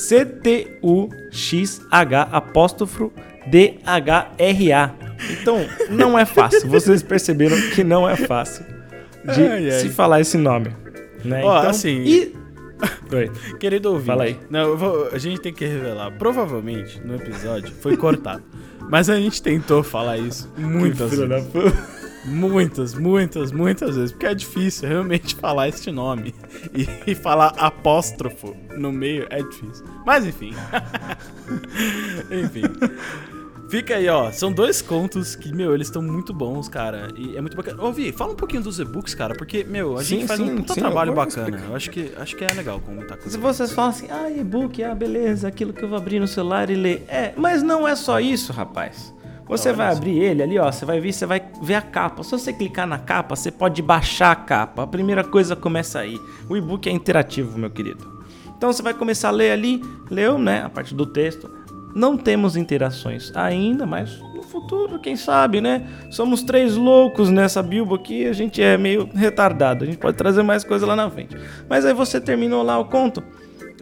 [0.93, 3.13] C-T-U-X-H apóstrofo
[3.47, 4.91] D-H-R-A.
[5.31, 6.69] Então, não é fácil.
[6.69, 8.65] Vocês perceberam que não é fácil
[9.25, 9.79] de Ai, ai.
[9.79, 10.71] se falar esse nome.
[11.25, 11.39] Né?
[11.39, 12.42] Então, assim- E...
[13.13, 13.31] Oi.
[13.59, 14.07] Querido ouvinte.
[14.07, 14.39] Fala aí.
[14.51, 16.11] Não, vou- a gente tem que revelar.
[16.19, 18.43] Provavelmente no episódio foi cortado.
[18.91, 21.49] Mas a gente tentou falar isso muitas da vezes.
[21.49, 22.03] puta.
[22.25, 24.13] Muitas, muitas, muitas vezes.
[24.13, 26.35] Porque é difícil realmente falar este nome.
[26.75, 29.85] E, e falar apóstrofo no meio é difícil.
[30.07, 30.53] Mas enfim.
[32.31, 32.63] enfim.
[33.73, 34.31] Fica aí, ó.
[34.31, 37.09] São dois contos que, meu, eles estão muito bons, cara.
[37.17, 37.83] E é muito bacana.
[37.83, 39.35] Ô, Vi, fala um pouquinho dos e-books, cara.
[39.35, 41.59] Porque, meu, a gente Sim, faz sim, um puta sim, trabalho eu bacana.
[41.67, 44.85] Eu acho que, acho que é legal comentar com Se vocês falam assim, ah, e-book,
[44.85, 47.07] ah, beleza, aquilo que eu vou abrir no celular e ler.
[47.09, 49.15] É, mas não é só isso, rapaz.
[49.49, 52.23] Você Olha vai abrir ele ali, ó, você vai ver, você vai ver a capa.
[52.23, 54.83] Se você clicar na capa, você pode baixar a capa.
[54.83, 56.21] A primeira coisa começa aí.
[56.47, 58.07] O e-book é interativo, meu querido.
[58.55, 61.62] Então você vai começar a ler ali, leu, né, a parte do texto.
[61.95, 65.87] Não temos interações ainda, mas no futuro, quem sabe, né?
[66.11, 69.85] Somos três loucos nessa bilbo aqui, a gente é meio retardado.
[69.85, 71.37] A gente pode trazer mais coisa lá na frente.
[71.69, 73.23] Mas aí você terminou lá o conto,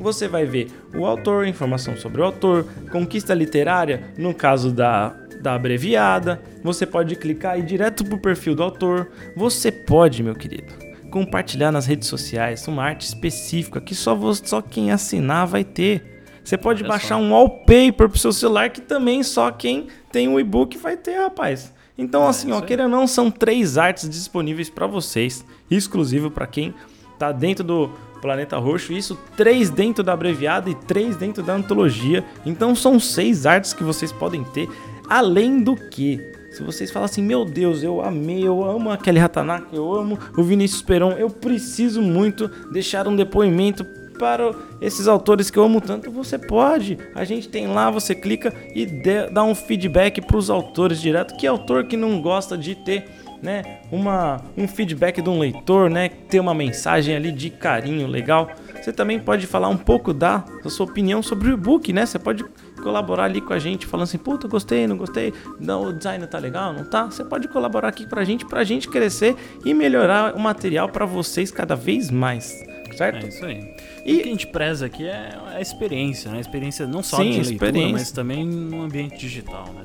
[0.01, 5.55] você vai ver o autor, informação sobre o autor, conquista literária, no caso da, da
[5.55, 6.40] abreviada.
[6.62, 9.11] Você pode clicar e ir direto pro perfil do autor.
[9.37, 10.73] Você pode, meu querido,
[11.11, 16.10] compartilhar nas redes sociais uma arte específica que só, você, só quem assinar vai ter.
[16.44, 17.20] Você pode Olha baixar só.
[17.20, 21.72] um wallpaper pro seu celular que também só quem tem o e-book vai ter, rapaz.
[21.96, 26.31] Então, assim, É isso ó, queira ou não, são três artes disponíveis para vocês, exclusivo
[26.31, 26.74] para quem
[27.18, 27.90] tá dentro do
[28.22, 28.92] Planeta Roxo.
[28.92, 32.24] Isso três dentro da abreviada e três dentro da antologia.
[32.46, 34.68] Então, são seis artes que vocês podem ter.
[35.09, 36.18] Além do que,
[36.53, 40.42] se vocês falam assim, meu Deus, eu amei, eu amo aquele Ratanaka, eu amo o
[40.42, 43.85] Vinícius Peron, eu preciso muito deixar um depoimento
[44.20, 46.98] para esses autores que eu amo tanto, você pode.
[47.14, 48.85] A gente tem lá, você clica e
[49.33, 51.35] dá um feedback para os autores direto.
[51.38, 53.09] Que autor que não gosta de ter,
[53.42, 58.50] né, uma, um feedback de um leitor, né, ter uma mensagem ali de carinho legal.
[58.74, 62.04] Você também pode falar um pouco da, da sua opinião sobre o e-book, né?
[62.04, 62.44] Você pode
[62.83, 66.38] colaborar ali com a gente, falando assim, puta, gostei, não gostei, não, o design tá
[66.38, 67.04] legal, não tá?
[67.04, 71.50] Você pode colaborar aqui pra gente, pra gente crescer e melhorar o material pra vocês
[71.50, 72.62] cada vez mais,
[72.96, 73.24] certo?
[73.24, 73.80] É isso aí.
[74.04, 76.38] E- o que a gente preza aqui é a experiência, né?
[76.38, 79.82] A experiência não só Sim, de leitura, mas também no ambiente digital, né?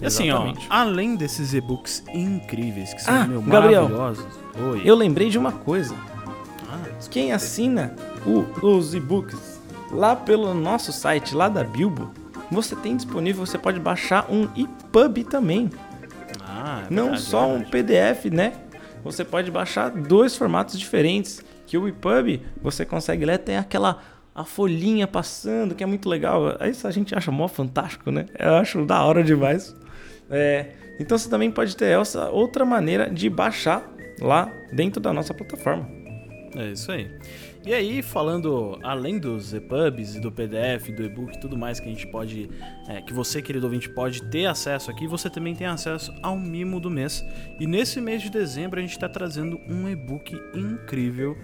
[0.00, 3.82] E assim, ó, além desses e-books incríveis, que são, Ah, meu, Gabriel.
[3.88, 4.26] maravilhosos.
[4.72, 4.82] Oi.
[4.84, 5.94] Eu lembrei de uma coisa.
[6.70, 6.78] Ah,
[7.10, 7.94] Quem assina
[8.24, 12.12] o- os e-books lá pelo nosso site, lá da Bilbo,
[12.50, 15.68] você tem disponível, você pode baixar um EPUB também.
[16.42, 17.62] ah, é Não verdade, só um.
[17.62, 18.52] PDF, né?
[19.04, 21.42] Você pode baixar dois formatos diferentes.
[21.68, 24.02] Que o EPUB você consegue ler, tem aquela
[24.34, 26.56] a folhinha passando, que é muito legal.
[26.62, 28.24] Isso a gente acha mó fantástico, né?
[28.38, 29.76] Eu acho da hora demais.
[30.30, 33.86] É, então você também pode ter essa outra maneira de baixar
[34.18, 35.86] lá dentro da nossa plataforma.
[36.56, 37.10] É isso aí.
[37.68, 41.86] E aí, falando além dos EPUBs e do PDF, do e-book e tudo mais que
[41.86, 42.48] a gente pode,
[42.88, 46.80] é, que você, querido ouvinte, pode ter acesso aqui, você também tem acesso ao mimo
[46.80, 47.22] do mês.
[47.60, 51.36] E nesse mês de dezembro a gente está trazendo um e-book incrível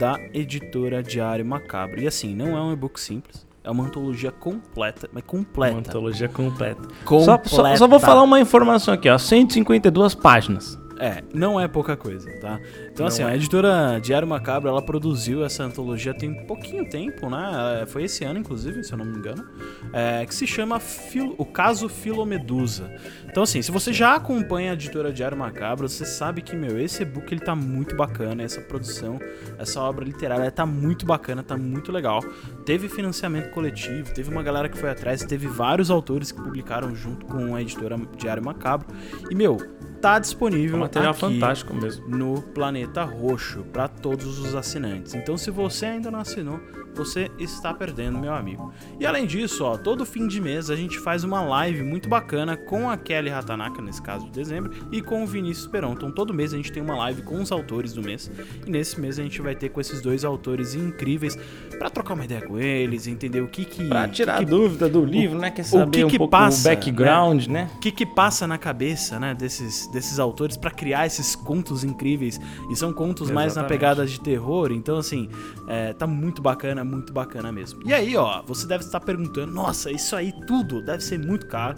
[0.00, 2.00] da editora Diário Macabro.
[2.00, 5.74] E assim, não é um e-book simples, é uma antologia completa, mas completa.
[5.74, 6.88] Uma antologia completa.
[7.04, 7.48] Completa.
[7.48, 9.16] Só, só, só vou falar uma informação aqui, ó.
[9.16, 10.76] 152 páginas.
[11.00, 12.60] É, não é pouca coisa, tá?
[12.98, 13.26] Então, Não assim, é.
[13.26, 17.82] a editora Diário Macabro, ela produziu essa antologia tem pouquinho tempo, né?
[17.82, 19.46] É, Foi esse ano, inclusive, se eu não me engano,
[19.92, 22.90] é, que se chama Filo- O Caso Filomedusa.
[23.30, 27.02] Então, assim, se você já acompanha a editora Diário Macabro, você sabe que, meu, esse
[27.04, 29.20] e-book ele tá muito bacana, essa produção,
[29.58, 32.20] essa obra literária, tá muito bacana, tá muito legal.
[32.66, 37.26] Teve financiamento coletivo, teve uma galera que foi atrás, teve vários autores que publicaram junto
[37.26, 38.88] com a editora Diário Macabro.
[39.30, 39.56] E, meu,
[40.00, 42.08] tá É disponível um material aqui fantástico mesmo.
[42.08, 45.14] no Planeta Roxo para todos os assinantes.
[45.14, 46.60] Então, se você ainda não assinou,
[46.98, 48.72] você está perdendo, meu amigo.
[48.98, 52.56] E além disso, ó, todo fim de mês a gente faz uma live muito bacana
[52.56, 55.92] com a Kelly Ratanaka, nesse caso de dezembro, e com o Vinícius Perão.
[55.92, 58.30] Então, todo mês a gente tem uma live com os autores do mês.
[58.66, 61.38] E nesse mês a gente vai ter com esses dois autores incríveis
[61.78, 64.88] para trocar uma ideia com eles, entender o que que Pra tirar que, a dúvida
[64.88, 65.50] do livro, né?
[65.50, 67.70] Quer o saber que um que pouco passa, o background, né?
[67.76, 72.40] o que que passa na cabeça, né, desses, desses autores pra criar esses contos incríveis.
[72.70, 73.68] E são contos mais na Exatamente.
[73.68, 75.28] pegada de terror, então assim,
[75.68, 77.80] é, tá muito bacana, muito bacana mesmo.
[77.84, 81.76] E aí, ó, você deve estar perguntando, nossa, isso aí tudo deve ser muito caro.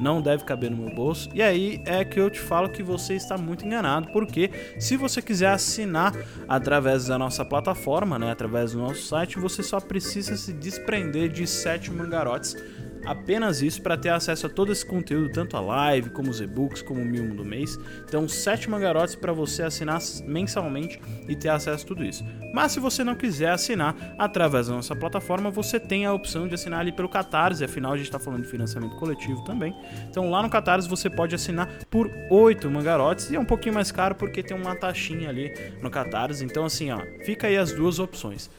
[0.00, 1.28] Não deve caber no meu bolso.
[1.34, 5.20] E aí é que eu te falo que você está muito enganado, porque se você
[5.20, 6.14] quiser assinar
[6.48, 11.46] através da nossa plataforma, né, através do nosso site, você só precisa se desprender de
[11.46, 12.56] sete mangarotes
[13.04, 16.82] Apenas isso para ter acesso a todo esse conteúdo, tanto a live, como os e-books,
[16.82, 17.78] como o mimo do mês.
[18.06, 22.24] Então, sete mangarotes para você assinar mensalmente e ter acesso a tudo isso.
[22.52, 26.54] Mas se você não quiser assinar através da nossa plataforma, você tem a opção de
[26.54, 29.74] assinar ali pelo Catarse, afinal a gente está falando de financiamento coletivo também.
[30.08, 33.90] Então, lá no Catarse você pode assinar por oito mangarotes e é um pouquinho mais
[33.90, 36.44] caro porque tem uma taxinha ali no Catarse.
[36.44, 38.50] Então, assim, ó, fica aí as duas opções.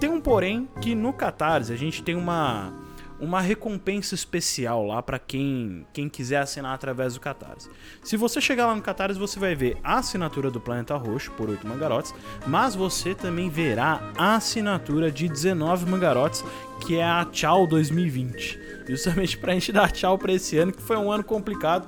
[0.00, 2.87] Tem um porém que no Catarse a gente tem uma
[3.20, 7.68] uma recompensa especial lá para quem, quem quiser assinar através do Catarse.
[8.02, 11.48] Se você chegar lá no Catarse, você vai ver a assinatura do Planeta Roxo por
[11.50, 12.14] 8 mangarotes,
[12.46, 16.44] mas você também verá a assinatura de 19 mangarotes,
[16.86, 18.68] que é a Tchau 2020.
[18.88, 21.86] Justamente pra gente dar tchau pra esse ano, que foi um ano complicado.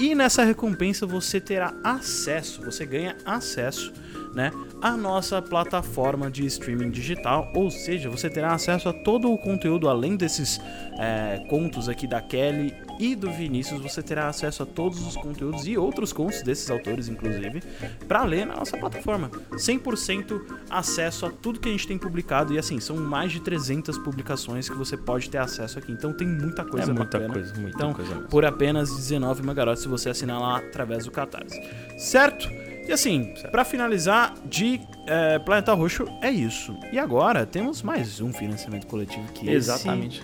[0.00, 3.92] E nessa recompensa você terá acesso, você ganha acesso
[4.34, 4.50] né,
[4.82, 9.88] à nossa plataforma de streaming digital, ou seja, você terá acesso a todo o conteúdo
[9.88, 10.60] além desses
[10.98, 15.66] é, contos aqui da Kelly e do Vinícius, você terá acesso a todos os conteúdos
[15.66, 17.62] e outros contos desses autores, inclusive,
[18.06, 19.30] para ler na nossa plataforma.
[19.52, 23.98] 100% acesso a tudo que a gente tem publicado e assim, são mais de 300
[23.98, 27.34] publicações que você pode ter acesso aqui, então tem muita coisa É muita bacana.
[27.34, 28.28] coisa, muita então, coisa mesmo.
[28.28, 31.60] por apenas 19 magarotes se você assinar lá através do Catarse.
[31.98, 32.48] Certo?
[32.86, 36.76] E assim, pra finalizar, de é, Planeta Roxo é isso.
[36.92, 40.22] E agora temos mais um financiamento coletivo que esse- Exatamente.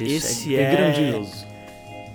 [0.00, 1.46] esse é, é- grandioso.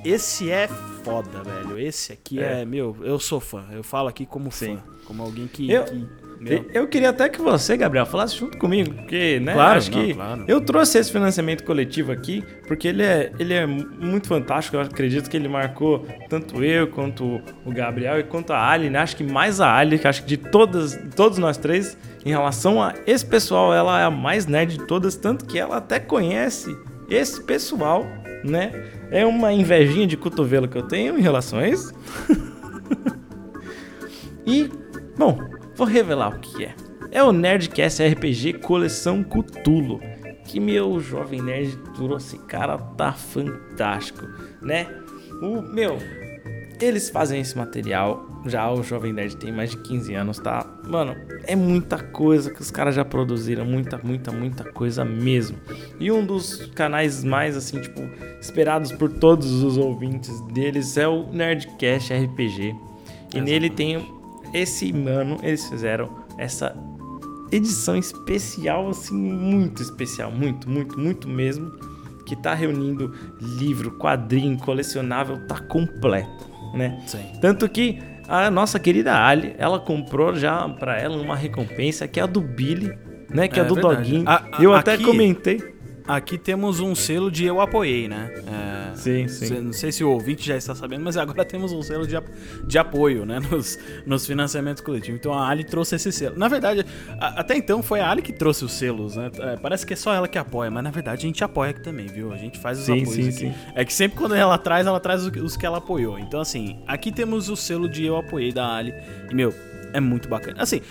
[0.03, 0.67] Esse é
[1.03, 1.77] foda, velho.
[1.79, 2.65] Esse aqui é, É.
[2.65, 3.65] meu, eu sou fã.
[3.71, 4.77] Eu falo aqui como Sim.
[4.77, 6.07] fã, como alguém que, Eu- que-
[6.41, 9.99] meu, Eu queria até que você, Gabriel, falasse junto comigo, porque, né, Claro, acho não,
[9.99, 10.43] que claro.
[10.47, 15.29] eu trouxe esse financiamento coletivo aqui, porque ele é, ele é muito fantástico, eu acredito
[15.29, 19.23] que ele marcou tanto eu, quanto o Gabriel e quanto a Ali, né, acho que
[19.23, 23.25] mais a Ali, que acho que de todas, todos nós três, em relação a esse
[23.25, 26.75] pessoal, ela é a mais nerd de todas, tanto que ela até conhece
[27.09, 28.05] esse pessoal,
[28.43, 28.71] né,
[29.11, 31.93] é uma invejinha de cotovelo que eu tenho em relação a isso.
[34.45, 34.69] E,
[35.17, 35.39] bom,
[35.81, 36.75] vou revelar o que é.
[37.09, 39.99] É o Nerdcast RPG Coleção Cutulo.
[40.45, 44.27] Que meu jovem nerd trouxe, cara, tá fantástico,
[44.61, 44.85] né?
[45.41, 45.97] O meu,
[46.79, 48.27] eles fazem esse material.
[48.45, 50.65] Já o Jovem Nerd tem mais de 15 anos, tá?
[50.87, 51.15] Mano,
[51.45, 55.57] é muita coisa que os caras já produziram, muita, muita, muita coisa mesmo.
[55.99, 58.01] E um dos canais mais assim, tipo,
[58.39, 62.75] esperados por todos os ouvintes deles é o Nerdcast RPG.
[63.33, 64.20] E nele tem
[64.53, 66.75] esse mano, eles fizeram essa
[67.51, 71.71] edição especial, assim, muito especial, muito, muito, muito mesmo,
[72.25, 77.01] que tá reunindo livro, quadrinho, colecionável, tá completo, né?
[77.07, 77.19] Sim.
[77.41, 82.23] Tanto que a nossa querida Ali, ela comprou já pra ela uma recompensa que é
[82.23, 82.93] a do Billy,
[83.29, 83.47] né?
[83.49, 84.03] Que é, É do verdade.
[84.03, 84.29] Doguinho.
[84.29, 85.70] A- a- Eu até aqui- comentei.
[86.07, 88.31] Aqui temos um selo de eu apoiei, né?
[88.47, 89.59] É, Sim, sim.
[89.61, 92.15] Não sei se o ouvinte já está sabendo, mas agora temos um selo de,
[92.67, 93.39] de apoio, né?
[93.49, 95.19] Nos, nos financiamentos coletivos.
[95.19, 96.37] Então a Ali trouxe esse selo.
[96.37, 96.85] Na verdade,
[97.19, 99.31] a- até então foi a Ali que trouxe os selos, né?
[99.39, 101.81] É, parece que é só ela que apoia, mas na verdade a gente apoia aqui
[101.81, 102.33] também, viu?
[102.33, 103.37] A gente faz os Sim, apoios sim, aqui.
[103.37, 103.53] sim.
[103.75, 106.17] É que sempre quando ela traz, ela traz os- os que ela apoiou.
[106.19, 108.93] Então, assim, aqui temos o selo de eu apoiei da Ali.
[109.29, 109.53] E, meu,
[109.93, 110.61] é muito bacana.
[110.61, 110.81] Assim,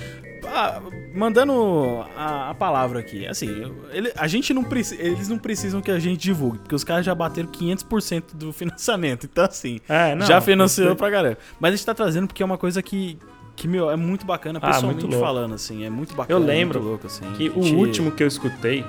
[0.52, 0.82] ah,
[1.14, 3.48] mandando a, a palavra aqui, assim,
[3.92, 4.64] ele- a gente não
[4.98, 9.26] eles não precisam que a gente divulgue, porque os caras já bateram 500% do financiamento,
[9.30, 11.38] então assim, É, não, já financiou pra galera.
[11.58, 13.18] Mas a gente tá trazendo porque é uma coisa que,
[13.56, 15.20] que meu, é muito bacana, Ah, pessoalmente louco.
[15.20, 16.38] falando, assim, é muito bacana.
[16.38, 18.84] Eu lembro louco, assim, Que a o gente- último que eu escutei,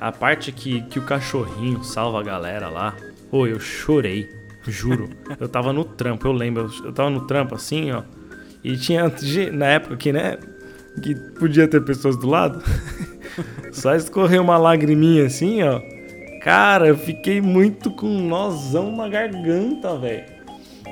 [0.00, 2.94] a parte que, que o cachorrinho salva a galera lá,
[3.30, 4.28] pô, eu chorei,
[4.66, 5.10] juro.
[5.40, 8.02] eu tava no trampo, eu lembro, eu- tava no trampo assim, ó,
[8.62, 9.12] e tinha,
[9.52, 10.38] na época que, né,
[11.02, 12.62] que podia ter pessoas do lado,
[13.72, 15.80] só escorreu uma lagriminha assim, ó.
[16.42, 20.34] Cara, eu fiquei muito com um nozão na garganta, velho.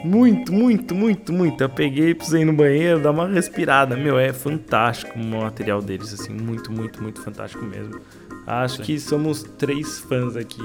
[0.05, 1.63] Muito, muito, muito, muito.
[1.63, 3.97] Eu peguei, precisei ir no banheiro, dar uma respirada.
[3.97, 8.01] Meu, é fantástico o material deles, assim, muito, muito, muito fantástico mesmo.
[8.47, 10.63] Acho que somos três fãs aqui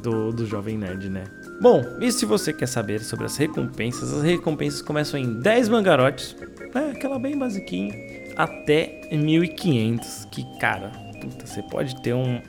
[0.00, 1.24] do, do Jovem Nerd, né?
[1.60, 6.36] Bom, e se você quer saber sobre as recompensas, as recompensas começam em 10 mangarotes,
[6.72, 6.92] né?
[6.94, 7.92] Aquela bem basiquinha,
[8.38, 12.40] até 1500, que, cara, puta, você pode ter um...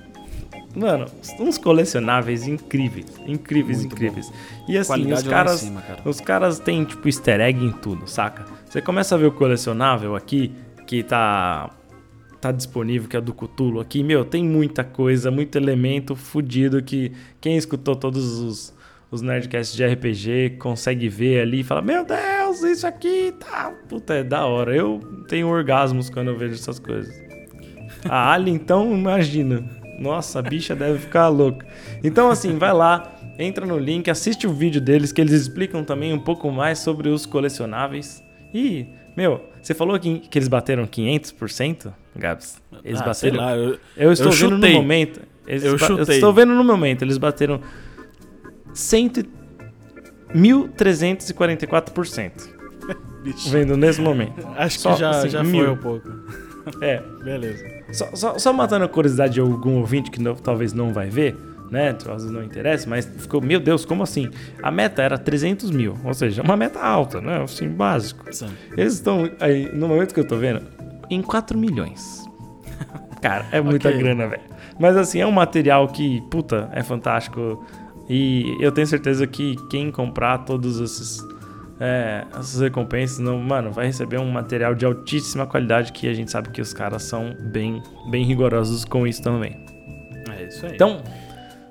[0.75, 1.07] Mano,
[1.39, 4.31] uns colecionáveis incríveis, incríveis, Muito incríveis.
[4.67, 6.01] E assim, Qualidade os caras, cima, cara.
[6.05, 8.45] os caras têm, tipo, easter egg em tudo, saca?
[8.69, 10.53] Você começa a ver o colecionável aqui,
[10.85, 11.71] que tá
[12.39, 17.11] tá disponível, que é do Cthulhu aqui, meu, tem muita coisa, muito elemento fudido que
[17.41, 18.73] quem escutou todos os,
[19.11, 23.71] os Nerdcasts de RPG consegue ver ali e fala, meu Deus, isso aqui tá...
[23.87, 24.75] Puta, é da hora.
[24.75, 27.13] Eu tenho orgasmos quando eu vejo essas coisas.
[28.07, 29.63] A Ali, então, imagina.
[29.99, 31.65] Nossa, a bicha deve ficar louca.
[32.03, 36.13] Então, assim, vai lá, entra no link, assiste o vídeo deles, que eles explicam também
[36.13, 38.23] um pouco mais sobre os colecionáveis.
[38.53, 38.85] E,
[39.17, 42.61] meu, você falou que, que eles bateram 500%, Gabs?
[42.83, 43.37] Eles Ah, bateram.
[43.37, 45.21] lá, eu, eu estou eu vendo no momento.
[45.45, 46.15] Eles Eu chutei.
[46.15, 47.59] estou vendo no momento, eles bateram
[48.73, 49.11] 100,
[50.33, 52.31] 1.344%.
[53.23, 54.47] Bicho, Vendo nesse momento.
[54.57, 55.65] acho que Só, já, assim, já mil.
[55.65, 56.09] foi um pouco.
[56.83, 57.65] É, Beleza.
[57.91, 61.35] só, só, só matando a curiosidade de algum ouvinte que não- talvez não vai ver,
[61.71, 61.93] né?
[61.93, 64.29] Talvez não interesse, mas ficou, meu Deus, como assim?
[64.61, 67.41] A meta era 300 mil, ou seja, uma meta alta, né?
[67.41, 68.23] Assim, básico.
[68.31, 68.49] Sim.
[68.77, 70.61] Eles estão aí, no momento que eu tô vendo,
[71.09, 72.23] em 4 milhões.
[73.19, 73.97] Cara, é muita Ok.
[73.99, 74.43] grana, velho.
[74.79, 77.65] Mas assim, é um material que, puta, é fantástico.
[78.09, 81.23] E eu tenho certeza que quem comprar todos esses.
[81.79, 86.31] é, essas recompensas, não, mano, vai receber um material de altíssima qualidade que a gente
[86.31, 89.63] sabe que os caras são bem, bem rigorosos com isso também.
[90.37, 90.73] É isso aí.
[90.73, 91.03] Então,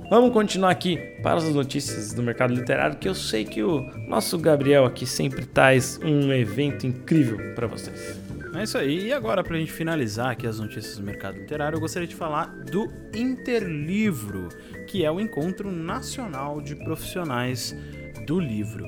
[0.08, 4.38] vamos continuar aqui para as notícias do mercado literário, que eu sei que o nosso
[4.38, 8.27] Gabriel aqui sempre traz um evento incrível para vocês.
[8.54, 9.06] É isso aí.
[9.06, 12.46] E agora, pra gente finalizar aqui as notícias do mercado literário, eu gostaria de falar
[12.46, 14.48] do Interlivro,
[14.86, 17.74] que é o Encontro Nacional de Profissionais
[18.26, 18.86] do Livro.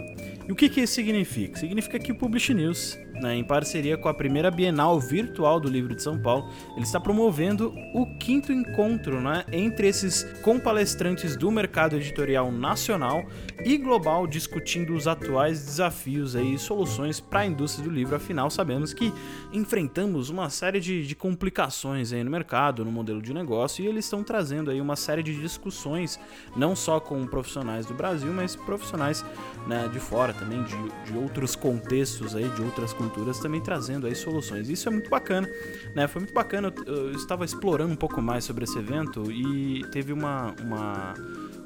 [0.49, 1.59] E o que, que isso significa?
[1.59, 5.95] Significa que o Publish News, né, em parceria com a primeira Bienal Virtual do Livro
[5.95, 11.97] de São Paulo, ele está promovendo o quinto encontro né, entre esses compalestrantes do mercado
[11.97, 13.25] editorial nacional
[13.64, 18.16] e global, discutindo os atuais desafios e soluções para a indústria do livro.
[18.16, 19.12] Afinal, sabemos que
[19.53, 24.23] enfrentamos uma série de, de complicações no mercado, no modelo de negócio, e eles estão
[24.23, 26.18] trazendo aí uma série de discussões,
[26.57, 29.25] não só com profissionais do Brasil, mas profissionais
[29.66, 33.10] né, de fora também, de, de outros contextos aí, de outras culturas,
[33.41, 34.69] também trazendo aí soluções.
[34.69, 35.49] Isso é muito bacana,
[35.95, 36.07] né?
[36.09, 36.73] Foi muito bacana.
[36.87, 41.15] Eu, eu estava explorando um pouco mais sobre esse evento e teve uma, uma,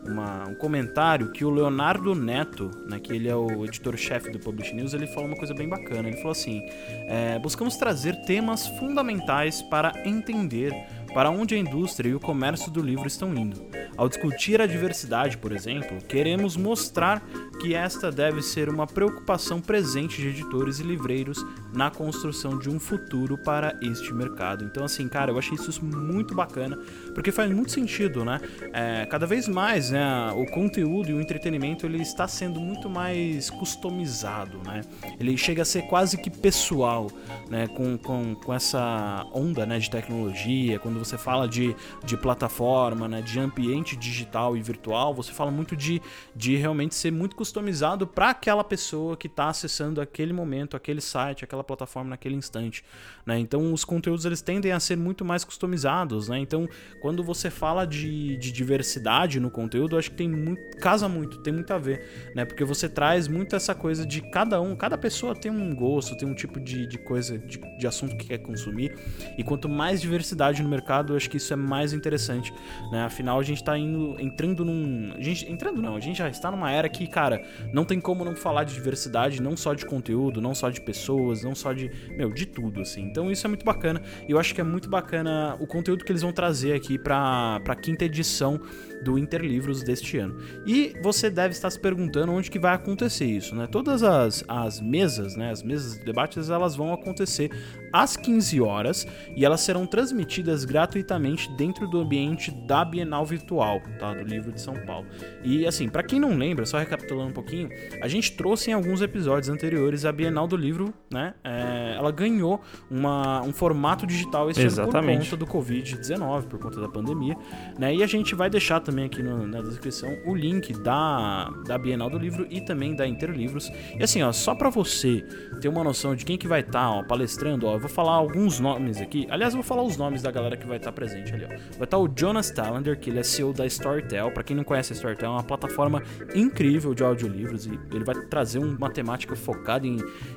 [0.05, 4.74] uma- um comentário que o Leonardo Neto, né, que ele é o editor-chefe do Publish
[4.74, 6.09] News, ele falou uma coisa bem bacana.
[6.09, 6.62] Ele falou assim:
[7.09, 10.72] é, buscamos trazer temas fundamentais para entender
[11.14, 13.64] para onde a indústria e o comércio do livro estão indo.
[13.96, 17.22] Ao discutir a diversidade, por exemplo, queremos mostrar
[17.60, 22.80] que esta deve ser uma preocupação presente de editores e livreiros na construção de um
[22.80, 24.64] futuro para este mercado.
[24.64, 26.76] Então, assim, cara, eu achei isso muito bacana,
[27.14, 28.40] porque faz muito sentido, né?
[28.72, 33.48] É, cada vez mais, né, o conteúdo e o entretenimento ele está sendo muito mais
[33.50, 34.80] customizado, né?
[35.20, 37.08] Ele chega a ser quase que pessoal,
[37.48, 37.68] né?
[37.68, 43.20] Com, com, com essa onda, né, de tecnologia, quando você fala de, de plataforma, né,
[43.22, 46.00] de ambiente digital e virtual, você fala muito de,
[46.34, 51.44] de realmente ser muito customizado para aquela pessoa que está acessando aquele momento, aquele site,
[51.44, 52.84] aquela plataforma naquele instante,
[53.26, 53.38] né?
[53.38, 56.38] Então os conteúdos eles tendem a ser muito mais customizados, né?
[56.38, 56.68] Então
[57.00, 61.52] quando você fala de, de diversidade no conteúdo, acho que tem muito, casa muito, tem
[61.52, 62.44] muito a ver, né?
[62.44, 66.28] Porque você traz muito essa coisa de cada um, cada pessoa tem um gosto, tem
[66.28, 68.96] um tipo de, de coisa, de, de assunto que quer consumir,
[69.36, 72.53] e quanto mais diversidade no mercado, eu acho que isso é mais interessante,
[72.90, 73.05] né?
[73.05, 75.12] Afinal, a gente tá indo, entrando num.
[75.16, 77.42] A gente, entrando não, a gente já está numa era que, cara,
[77.72, 81.42] não tem como não falar de diversidade, não só de conteúdo, não só de pessoas,
[81.42, 81.90] não só de.
[82.16, 83.03] Meu, de tudo, assim.
[83.03, 84.03] Então isso é muito bacana.
[84.28, 87.61] E eu acho que é muito bacana o conteúdo que eles vão trazer aqui pra,
[87.64, 88.61] pra quinta edição
[89.05, 90.36] do Interlivros deste ano.
[90.66, 93.66] E você deve estar se perguntando onde que vai acontecer isso, né?
[93.66, 97.50] Todas as, as mesas, né, as mesas de debates, elas vão acontecer
[97.92, 104.14] às 15 horas e elas serão transmitidas gratuitamente dentro do ambiente da Bienal Virtual, tá?
[104.14, 105.07] Do livro de São Paulo.
[105.42, 107.68] E assim, para quem não lembra, só recapitulando um pouquinho,
[108.00, 111.34] a gente trouxe em alguns episódios anteriores a Bienal do livro, né?
[111.44, 114.96] É, ela ganhou uma, um formato digital esse Exatamente.
[114.96, 117.36] ano por conta do Covid-19, por conta da pandemia,
[117.78, 117.94] né?
[117.94, 122.09] E a gente vai deixar também aqui no- na descrição o link da, da Bienal
[122.09, 123.68] do Livro e também da Interlivros.
[123.99, 125.22] E assim, ó, só pra você
[125.61, 128.61] ter uma noção de quem que vai estar, ó, palestrando, ó, eu vou falar alguns
[128.61, 129.26] nomes aqui.
[129.28, 131.49] Aliás, eu vou falar os nomes da galera que vai estar presente ali, ó.
[131.49, 134.30] Vai estar o Jonas Talander, que ele é CEO da Storytel.
[134.30, 136.01] Pra quem não conhece a Storytel, é uma plataforma
[136.34, 139.97] incrível de audiolivros e ele vai trazer uma temática focada em,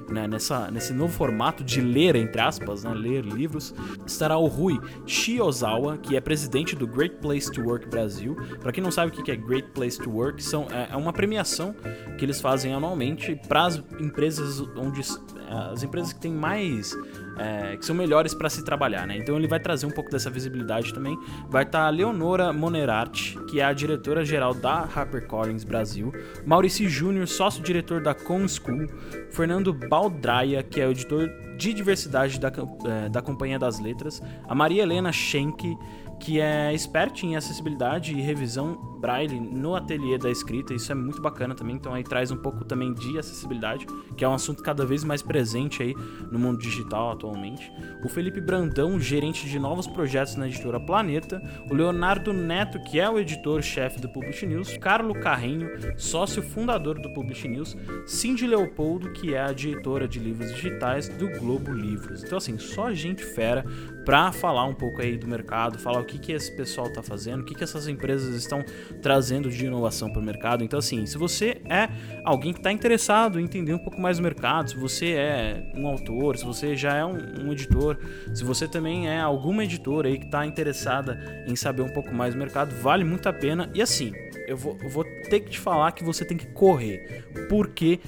[0.10, 3.76] né, nessa, nesse novo formato de ler, entre aspas, né, ler livros.
[4.06, 8.36] Estará o Rui Shiozawa, que é presidente do Great Place to Work Brasil.
[8.60, 11.14] Pra quem não sabe o que é Great Place to Work, são, é, é uma
[11.14, 11.76] premiação
[12.18, 15.02] que eles fazem anualmente para as empresas onde
[15.50, 16.94] as empresas que têm mais
[17.38, 19.18] é, que são melhores para se trabalhar, né?
[19.18, 21.18] Então ele vai trazer um pouco dessa visibilidade também.
[21.50, 26.12] Vai estar a Leonora Monerati, que é a diretora geral da HarperCollins Brasil,
[26.46, 28.88] Maurício Júnior, sócio-diretor da Com School,
[29.30, 32.52] Fernando Baldraia, que é o editor de diversidade da,
[32.86, 35.76] é, da Companhia das Letras, a Maria Helena Schenck,
[36.20, 40.74] que é expert em acessibilidade e revisão braille no ateliê da escrita.
[40.74, 41.76] Isso é muito bacana também.
[41.76, 45.22] Então aí traz um pouco também de acessibilidade, que é um assunto cada vez mais
[45.22, 45.96] presente aí
[46.32, 47.72] no mundo digital atualmente.
[48.04, 51.42] O Felipe Brandão, gerente de novos projetos na editora Planeta.
[51.70, 54.78] O Leonardo Neto, que é o editor-chefe do Publish News.
[54.78, 57.78] Carlo Carrenho, sócio fundador do Publish News.
[58.06, 62.24] Cindy Leopoldo, que é a diretora de livros digitais do Globo Livros.
[62.24, 63.64] Então assim, só gente fera
[64.06, 67.46] para falar um pouco aí do mercado, falar que, que esse pessoal está fazendo, o
[67.46, 68.64] que, que essas empresas estão
[69.02, 70.64] trazendo de inovação para o mercado.
[70.64, 71.90] Então, assim, se você é
[72.24, 75.88] alguém que está interessado em entender um pouco mais do mercado, se você é um
[75.88, 77.98] autor, se você já é um, um editor,
[78.34, 82.34] se você também é alguma editora aí que está interessada em saber um pouco mais
[82.34, 83.70] do mercado, vale muito a pena.
[83.74, 84.14] E assim,
[84.48, 88.00] eu vou, eu vou ter que te falar que você tem que correr, porque,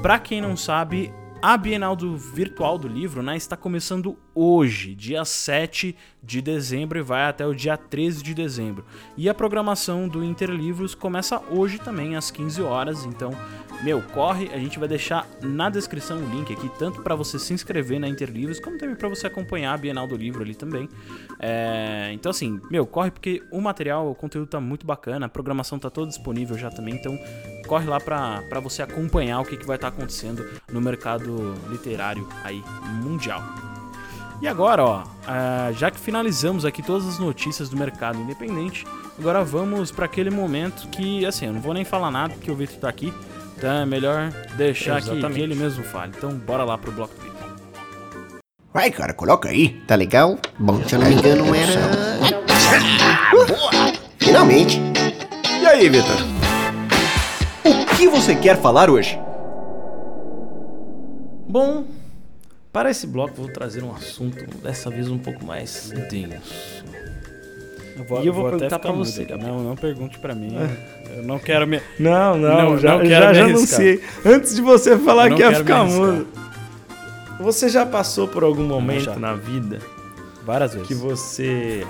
[0.00, 5.24] para quem não sabe, a Bienal do Virtual do Livro né, está começando hoje, dia
[5.24, 8.84] 7 de dezembro, e vai até o dia 13 de dezembro.
[9.16, 13.04] E a programação do Interlivros começa hoje também, às 15 horas.
[13.04, 13.30] Então,
[13.82, 17.54] meu, corre, a gente vai deixar na descrição o link aqui, tanto para você se
[17.54, 20.88] inscrever na Interlivros, como também para você acompanhar a Bienal do Livro ali também.
[21.38, 25.78] É, então, assim, meu, corre porque o material, o conteúdo tá muito bacana, a programação
[25.78, 26.94] tá toda disponível já também.
[26.94, 27.18] Então,
[27.66, 32.62] corre lá para você acompanhar o que, que vai estar acontecendo no mercado literário aí
[33.02, 33.79] mundial.
[34.40, 38.86] E agora, ó, ah, já que finalizamos aqui todas as notícias do mercado independente,
[39.18, 42.54] agora vamos para aquele momento que, assim, eu não vou nem falar nada porque o
[42.54, 43.12] Vitor tá aqui,
[43.56, 45.40] então é melhor deixar aqui que Exatamente.
[45.42, 46.12] ele mesmo fale.
[46.16, 47.40] Então, bora lá pro bloco do Vitor.
[48.72, 49.70] Vai, cara, coloca aí.
[49.86, 50.38] Tá legal?
[50.58, 51.80] Bom, se eu não me engano, era.
[53.30, 53.92] Boa!
[54.18, 54.80] Finalmente!
[55.60, 56.16] E aí, Vitor?
[57.62, 59.20] O que você quer falar hoje?
[61.46, 61.84] Bom,
[62.72, 66.84] para esse bloco vou trazer um assunto dessa vez um pouco mais denso.
[67.96, 69.24] Eu vou, E eu vou até perguntar mudo você.
[69.24, 69.54] Gabriel.
[69.54, 70.56] Não, não pergunte pra mim.
[71.16, 71.80] Eu não quero me.
[71.98, 73.80] Não, Não, já, não quero já, me já arriscar.
[73.80, 74.02] anunciei.
[74.24, 76.26] Antes de você falar não que ia ficar mudo.
[77.40, 79.16] Você já passou por algum momento já.
[79.16, 79.78] na vida
[80.44, 80.88] Várias vezes.
[80.88, 81.86] que você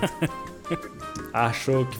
[1.32, 1.98] achou que,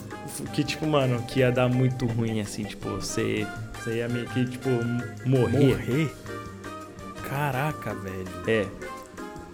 [0.53, 4.45] que, tipo, mano, que ia dar muito ruim, assim, tipo, você, você ia meio que,
[4.45, 4.69] tipo,
[5.25, 5.67] morrer?
[5.75, 6.09] Morrer?
[7.31, 8.27] Caraca, velho.
[8.45, 8.65] É.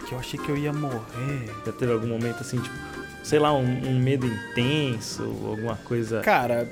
[0.04, 1.46] Que eu achei que eu ia morrer.
[1.64, 2.74] Já teve algum momento, assim, tipo,
[3.22, 6.68] sei lá, um, um medo intenso, alguma coisa Cara,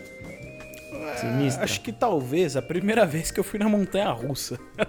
[1.16, 1.62] sinistra?
[1.64, 4.58] acho que talvez a primeira vez que eu fui na montanha russa.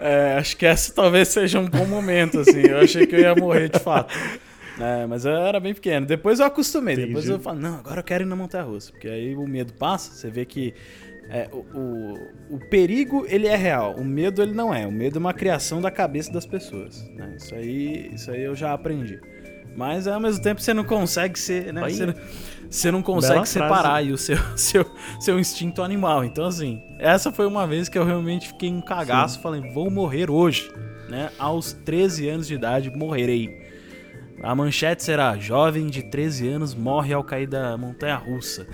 [0.00, 2.60] É, acho que essa talvez seja um bom momento, assim.
[2.60, 4.14] Eu achei que eu ia morrer de fato.
[4.80, 6.06] É, mas eu era bem pequeno.
[6.06, 6.94] Depois eu acostumei.
[6.94, 7.30] Depois Entendi.
[7.32, 8.92] eu falo, não, agora eu quero ir na montanha russa.
[8.92, 10.72] Porque aí o medo passa, você vê que
[11.30, 13.94] é, o, o, o perigo, ele é real.
[13.96, 14.86] O medo, ele não é.
[14.86, 17.06] O medo é uma criação da cabeça das pessoas.
[17.14, 17.34] né?
[17.36, 19.20] Isso, aí, isso aí eu já aprendi.
[19.76, 21.82] Mas ao mesmo tempo você não consegue ser, né?
[21.88, 22.14] Você, não-
[22.68, 24.84] você não consegue bela separar o seu, seu,
[25.20, 26.24] seu instinto animal.
[26.24, 29.40] Então, assim, essa foi uma vez que eu realmente fiquei um cagaço.
[29.40, 30.68] Falei, vou morrer hoje.
[31.08, 31.30] Né?
[31.38, 33.66] Aos 13 anos de idade, morrerei.
[34.42, 38.66] A manchete será: Jovem de 13 anos morre ao cair da montanha russa.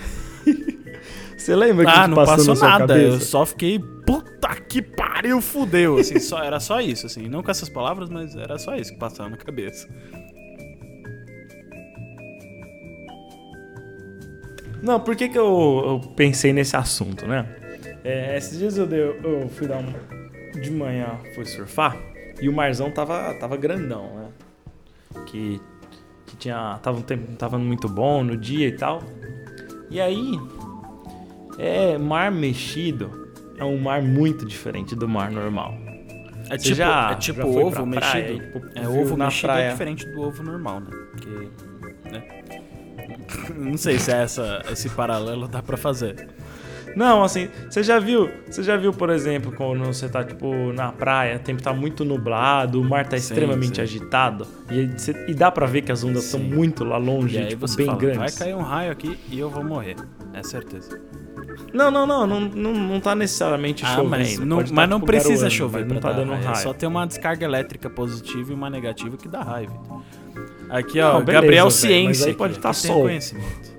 [1.37, 2.97] Você lembra que Ah, que não passou passou na sua nada.
[2.99, 5.99] Eu só fiquei, puta que pariu, fudeu.
[5.99, 7.29] Assim, só, era só isso, assim.
[7.29, 9.89] Não com essas palavras, mas era só isso que passava na cabeça.
[14.83, 17.47] Não, por que, que eu, eu pensei nesse assunto, né?
[18.05, 20.61] É, esses dias eu, dei- eu fui dar um.
[20.61, 21.97] De manhã fui surfar
[22.41, 24.29] e o marzão tava, tava grandão, né?
[25.27, 25.61] Que,
[26.27, 26.79] que tinha.
[26.83, 29.03] Tava um tempo tava muito bom no dia e tal.
[29.91, 30.39] E aí.
[31.59, 35.75] É, mar mexido é um mar muito diferente do mar normal.
[36.51, 38.11] É Você tipo, já- é tipo já ovo pra mexido.
[38.11, 39.71] praia e, tipo, é, ovo na mexido é praia?
[39.71, 40.91] diferente do ovo normal, né?
[41.13, 41.49] Porque.
[42.11, 42.23] Né?
[43.57, 46.29] Não sei se é essa, esse paralelo dá pra fazer.
[46.97, 50.93] Não, assim, você já viu, você já viu, por exemplo, quando você tá, tipo, na
[50.93, 53.83] praia, o tempo tá muito nublado, o mar tá Sim, extremamente sim.
[53.83, 57.47] agitado, e, você- e dá pra ver que as ondas estão muito lá longe, E
[57.49, 58.19] tipo, bem fala, grandes.
[58.19, 59.97] vai cair um raio aqui e eu vou morrer.
[60.33, 61.01] É certeza.
[61.73, 64.11] Não, não, não, não, não, não tá necessariamente Ah, chovendo.
[64.11, 66.45] mas não, tá, mas não tipo, precisa garoando, chover não tá dando raio.
[66.45, 66.57] raio.
[66.57, 69.73] É só ter uma descarga elétrica positiva e uma negativa que dá raiva.
[70.69, 72.07] Aqui, ó, Não, beleza, Gabriel velho, Ciência.
[72.09, 73.03] mas aí pode aqui, tá tem sol.
[73.03, 73.74] conhecimento.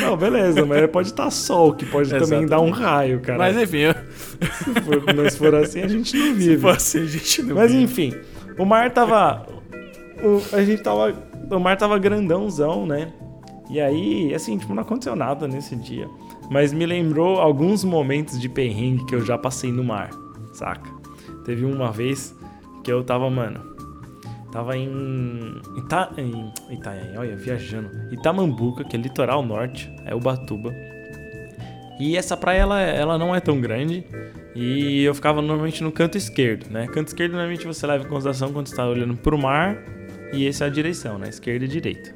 [0.00, 3.38] Não, beleza, mas pode estar sol, que pode também dar um raio, cara.
[3.38, 6.54] Mas enfim, eu- se, for, mas se for assim, a gente não vive.
[6.54, 7.82] se fosse a gente não Mas vive.
[7.84, 8.14] enfim,
[8.58, 9.46] o mar tava.
[10.22, 11.14] o- a gente tava.
[11.50, 13.12] O mar tava grandãozão, né?
[13.70, 16.08] E aí, assim, tipo, não aconteceu nada nesse dia.
[16.50, 20.10] Mas me lembrou alguns momentos de perrengue que eu já passei no mar,
[20.52, 20.90] saca?
[21.44, 22.34] Teve uma vez
[22.84, 23.71] que eu tava, mano.
[24.52, 25.60] Tava em.
[25.78, 26.52] Ita, em
[27.16, 27.90] olha, viajando.
[28.12, 30.74] Itamambuca, que é litoral norte, é Ubatuba.
[31.98, 34.04] E essa praia, ela, ela não é tão grande.
[34.54, 36.86] E eu ficava normalmente no canto esquerdo, né?
[36.86, 39.78] Canto esquerdo, normalmente você leva em consideração quando você tá olhando pro mar.
[40.34, 41.30] E essa é a direção, né?
[41.30, 42.14] Esquerda e direita.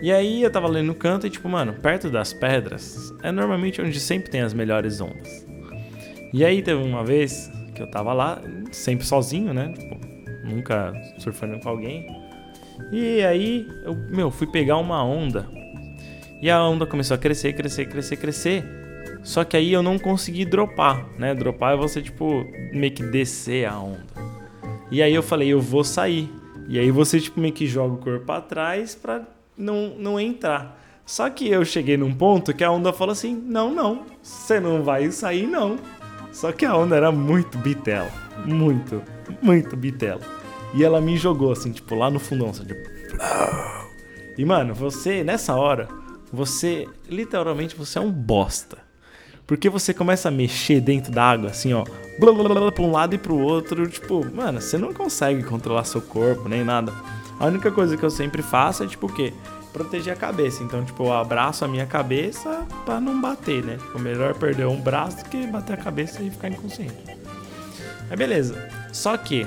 [0.00, 3.82] E aí eu tava ali no canto e, tipo, mano, perto das pedras é normalmente
[3.82, 5.44] onde sempre tem as melhores ondas.
[6.32, 8.40] E aí teve uma vez que eu tava lá,
[8.70, 9.72] sempre sozinho, né?
[9.72, 10.07] Tipo,
[10.48, 12.06] nunca surfando com alguém.
[12.92, 15.48] E aí eu, meu, fui pegar uma onda.
[16.40, 18.64] E a onda começou a crescer, crescer, crescer, crescer.
[19.22, 21.34] Só que aí eu não consegui dropar, né?
[21.34, 24.06] Dropar é você, tipo, meio que descer a onda.
[24.90, 26.30] E aí eu falei, eu vou sair.
[26.68, 29.22] E aí você, tipo, meio que joga o corpo pra trás pra
[29.56, 30.78] não, não entrar.
[31.04, 34.82] Só que eu cheguei num ponto que a onda falou assim: não, não, você não
[34.82, 35.78] vai sair, não.
[36.30, 38.10] Só que a onda era muito bitela.
[38.44, 39.02] Muito,
[39.42, 40.20] muito bitela.
[40.74, 42.88] E ela me jogou assim, tipo, lá no fundão, assim, tipo.
[44.36, 45.88] E, mano, você, nessa hora,
[46.32, 48.78] você, literalmente, você é um bosta.
[49.46, 51.82] Porque você começa a mexer dentro da água, assim, ó,
[52.20, 55.84] blá, blá, blá, pra um lado e pro outro, tipo, mano, você não consegue controlar
[55.84, 56.92] seu corpo, nem nada.
[57.40, 59.32] A única coisa que eu sempre faço é, tipo, o quê?
[59.72, 60.62] Proteger a cabeça.
[60.62, 63.76] Então, tipo, eu abraço a minha cabeça pra não bater, né?
[63.76, 66.96] Tipo, melhor perder um braço do que bater a cabeça e ficar inconsciente.
[68.10, 68.68] Aí, beleza.
[68.92, 69.46] Só que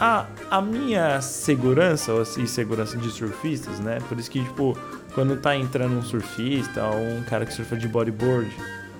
[0.00, 3.98] a, a minha segurança, ou assim, segurança de surfistas, né?
[4.08, 4.76] Por isso que, tipo,
[5.14, 8.50] quando tá entrando um surfista ou um cara que surfa de bodyboard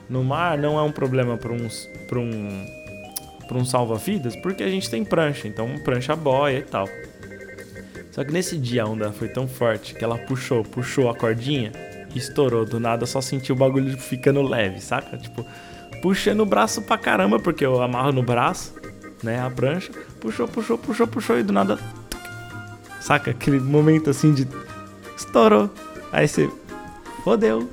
[0.08, 1.68] no mar, não é um problema pra um,
[2.06, 2.66] pra um,
[3.50, 6.86] um salva-vidas, porque a gente tem prancha, então prancha boia e tal.
[8.10, 11.72] Só que nesse dia a onda foi tão forte que ela puxou, puxou a cordinha
[12.14, 12.64] e estourou.
[12.66, 15.16] Do nada só senti o bagulho ficando leve, saca?
[15.16, 15.46] Tipo,
[16.02, 18.74] puxando o braço pra caramba, porque eu amarro no braço,
[19.22, 19.40] né?
[19.40, 19.90] A prancha.
[20.20, 21.78] Puxou, puxou, puxou, puxou e do nada.
[23.00, 23.30] Saca?
[23.30, 24.46] Aquele momento assim de.
[25.16, 25.70] Estourou.
[26.12, 26.48] Aí você.
[27.24, 27.68] Fodeu.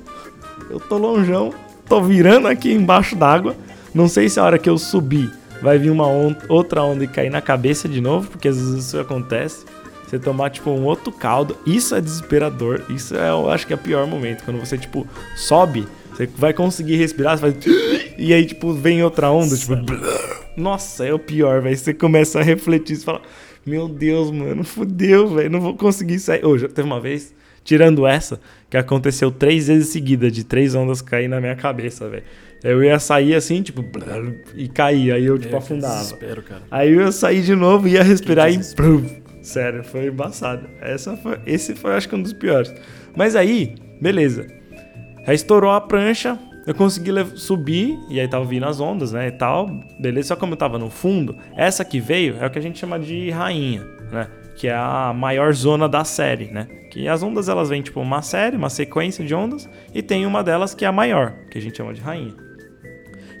[0.70, 1.52] Eu tô longeão.
[1.88, 3.56] Tô virando aqui embaixo d'água.
[3.94, 5.30] Não sei se a hora que eu subir
[5.62, 8.84] vai vir uma on- outra onda e cair na cabeça de novo, porque às vezes
[8.86, 9.64] isso acontece.
[10.06, 11.56] Você tomar, tipo, um outro caldo.
[11.66, 12.82] Isso é desesperador.
[12.88, 14.42] Isso é, eu acho que é o pior momento.
[14.44, 17.56] Quando você, tipo, sobe, você vai conseguir respirar, você faz.
[18.16, 19.74] E aí, tipo, vem outra onda, tipo.
[20.58, 21.76] Nossa, é o pior, velho.
[21.76, 23.22] Você começa a refletir, você fala.
[23.64, 25.50] Meu Deus, mano, fudeu, velho.
[25.50, 26.44] Não vou conseguir sair.
[26.44, 31.02] Ô, já teve uma vez, tirando essa, que aconteceu três vezes seguida, de três ondas
[31.02, 32.24] cair na minha cabeça, velho.
[32.64, 33.84] Eu ia sair assim, tipo,
[34.54, 35.12] e cair.
[35.12, 35.98] Aí eu, tipo, que afundava.
[35.98, 36.62] desespero, cara.
[36.70, 38.58] Aí eu ia sair de novo, ia respirar e.
[39.42, 40.68] Sério, foi embaçado.
[40.80, 42.74] Essa foi, esse foi, acho que, um dos piores.
[43.16, 44.46] Mas aí, beleza.
[45.26, 46.38] Aí estourou a prancha,
[46.68, 49.66] eu consegui subir, e aí tava vindo as ondas, né, e tal.
[49.98, 52.78] Beleza, só como eu tava no fundo, essa que veio é o que a gente
[52.78, 54.28] chama de rainha, né?
[54.54, 56.66] Que é a maior zona da série, né?
[56.90, 60.44] Que as ondas, elas vêm, tipo, uma série, uma sequência de ondas, e tem uma
[60.44, 62.34] delas que é a maior, que a gente chama de rainha.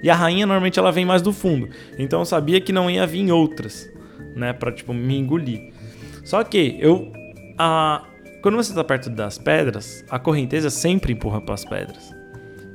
[0.02, 1.68] E a rainha normalmente ela vem mais do fundo.
[1.98, 3.92] Então eu sabia que não ia vir outras,
[4.34, 5.70] né, Pra tipo me engolir.
[6.24, 7.12] Só que eu
[7.58, 8.06] a,
[8.40, 12.16] quando você tá perto das pedras, a correnteza sempre empurra para as pedras.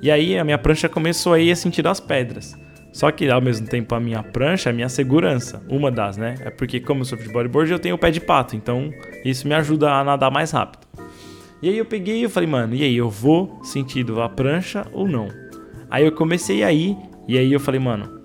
[0.03, 2.59] E aí a minha prancha começou a a sentir as pedras.
[2.91, 6.35] Só que ao mesmo tempo a minha prancha é a minha segurança, uma das, né?
[6.41, 8.91] É porque como eu sou de bodyboard eu tenho o pé de pato, então
[9.23, 10.85] isso me ajuda a nadar mais rápido.
[11.61, 15.07] E aí eu peguei e falei, mano, e aí eu vou sentido a prancha ou
[15.07, 15.29] não?
[15.89, 18.21] Aí eu comecei a ir e aí eu falei, mano,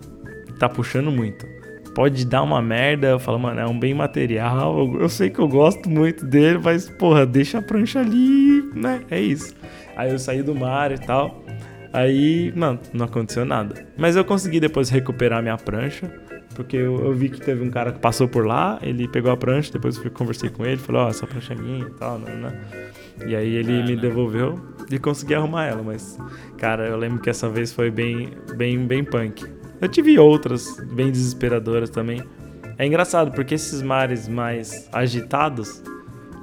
[0.58, 1.46] tá puxando muito.
[1.94, 3.06] Pode dar uma merda.
[3.06, 4.96] Eu falo, mano, é um bem material.
[5.00, 9.00] Eu sei que eu gosto muito dele, mas, porra, deixa a prancha ali, né?
[9.10, 9.54] É isso.
[9.96, 11.47] Aí eu saí do mar e tal.
[11.92, 13.86] Aí, mano, não aconteceu nada.
[13.96, 16.10] Mas eu consegui depois recuperar minha prancha.
[16.54, 19.36] Porque eu, eu, vi que teve um cara que passou por lá, ele pegou a
[19.36, 22.18] prancha, depois eu conversei com ele, falou, ó, oh, essa prancha é minha e tal,
[22.18, 22.60] né, né?
[23.28, 24.58] E aí ele me devolveu
[24.90, 26.18] e consegui arrumar ela, mas,
[26.56, 29.44] cara, eu lembro que essa vez foi bem, bem, bem punk.
[29.80, 32.24] Eu tive outras bem desesperadoras também.
[32.76, 35.82] É engraçado, porque esses mares mais agitados,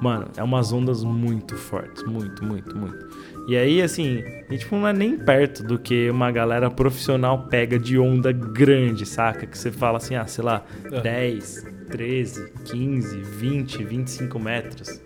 [0.02, 3.08] mano, é umas ondas muito fortes, muito, muito, muito.
[3.48, 7.78] E aí, assim, a gente não é nem perto do que uma galera profissional pega
[7.78, 9.46] de onda grande, saca?
[9.46, 11.02] Que você fala assim, ah, sei lá, é.
[11.02, 15.00] 10, 13, 15, 20, 25 metros,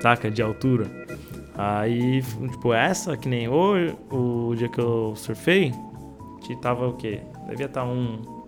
[0.00, 0.30] saca?
[0.30, 0.86] De altura.
[1.54, 5.72] Aí, tipo, essa, que nem hoje, o dia que eu surfei,
[6.46, 7.20] que tava o quê?
[7.48, 8.39] Devia estar tá um,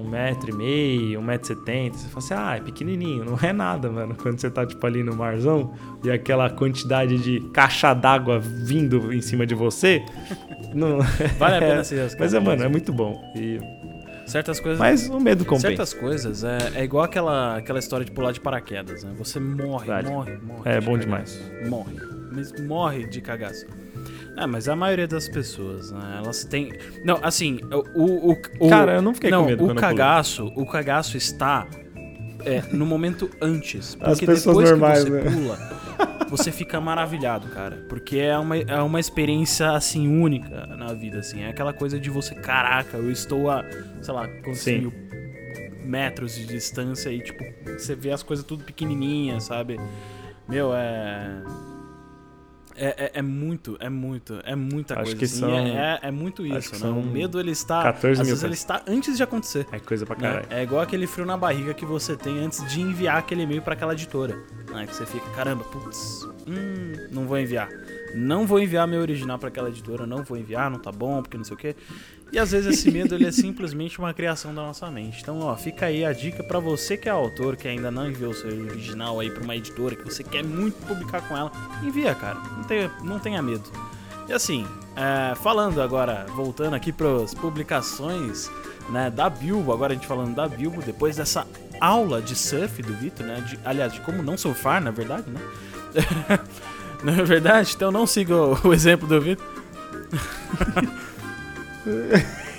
[0.00, 1.96] um metro e meio, um metro e setenta.
[1.96, 3.24] Você fala assim, ah, é pequenininho.
[3.24, 4.14] Não é nada, mano.
[4.14, 5.72] Quando você tá, tipo, ali no marzão
[6.04, 10.04] e aquela quantidade de caixa d'água vindo em cima de você...
[10.74, 10.98] não...
[11.38, 12.20] Vale a pena se arriscar.
[12.20, 13.20] Mas, é, mano, é muito bom.
[13.36, 13.60] E...
[14.26, 14.78] Certas coisas.
[14.78, 15.68] Mas o medo compensa.
[15.68, 19.12] Certas coisas é, é igual aquela, aquela história de pular de paraquedas, né?
[19.18, 20.08] Você morre, vale.
[20.08, 20.70] morre, morre.
[20.70, 21.00] É bom cagaço.
[21.00, 21.68] demais.
[21.68, 21.96] Morre.
[22.30, 23.66] Mas morre de cagaço.
[24.36, 26.72] É, mas a maioria das pessoas, né, elas têm.
[27.04, 27.60] Não, assim,
[27.94, 28.30] o.
[28.30, 29.66] o, o Cara, eu não fiquei não, com medo.
[29.66, 31.66] O cagaço, o cagaço está
[32.44, 33.94] é, no momento antes.
[33.94, 35.30] Porque As pessoas depois normais, que você né?
[35.30, 35.58] pula,
[36.28, 37.84] você fica maravilhado, cara.
[37.88, 41.42] Porque é uma, é uma experiência, assim, única na vida, assim.
[41.42, 43.64] É aquela coisa de você, caraca, eu estou a,
[44.00, 44.92] sei lá, mil
[45.84, 49.78] metros de distância e, tipo, você vê as coisas tudo pequenininhas, sabe?
[50.48, 51.42] Meu, é
[52.80, 55.18] é, é, é, muito, é muito, é muita acho coisa.
[55.18, 55.40] Que assim.
[55.40, 56.90] são, é, é, muito isso, né?
[56.90, 57.82] O medo ele está.
[57.82, 59.66] 14 às mil vezes ele está antes de acontecer.
[59.70, 60.46] É coisa pra caralho.
[60.48, 60.60] Né?
[60.60, 63.74] É igual aquele frio na barriga que você tem antes de enviar aquele e-mail para
[63.74, 64.34] aquela editora.
[64.72, 64.86] Né?
[64.86, 67.68] Que você fica, caramba, putz, hum, não vou enviar.
[68.14, 71.36] Não vou enviar meu original para aquela editora, não vou enviar, não tá bom, porque
[71.36, 71.76] não sei o quê.
[72.32, 75.20] E às vezes esse medo ele é simplesmente uma criação da nossa mente.
[75.20, 78.32] Então, ó, fica aí a dica para você que é autor, que ainda não enviou
[78.32, 81.50] seu original aí para uma editora, que você quer muito publicar com ela,
[81.82, 82.38] envia, cara.
[82.56, 83.64] Não tenha, não tenha medo.
[84.28, 88.48] E assim, é, falando agora, voltando aqui para as publicações
[88.90, 91.44] né, da Bilbo, agora a gente falando da Bilbo, depois dessa
[91.80, 93.40] aula de surf do Vitor, né?
[93.40, 95.40] De, aliás, de como não surfar, na verdade, né?
[97.04, 97.72] não é verdade?
[97.74, 99.46] Então não siga o, o exemplo do Vitor.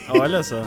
[0.09, 0.63] Olha só.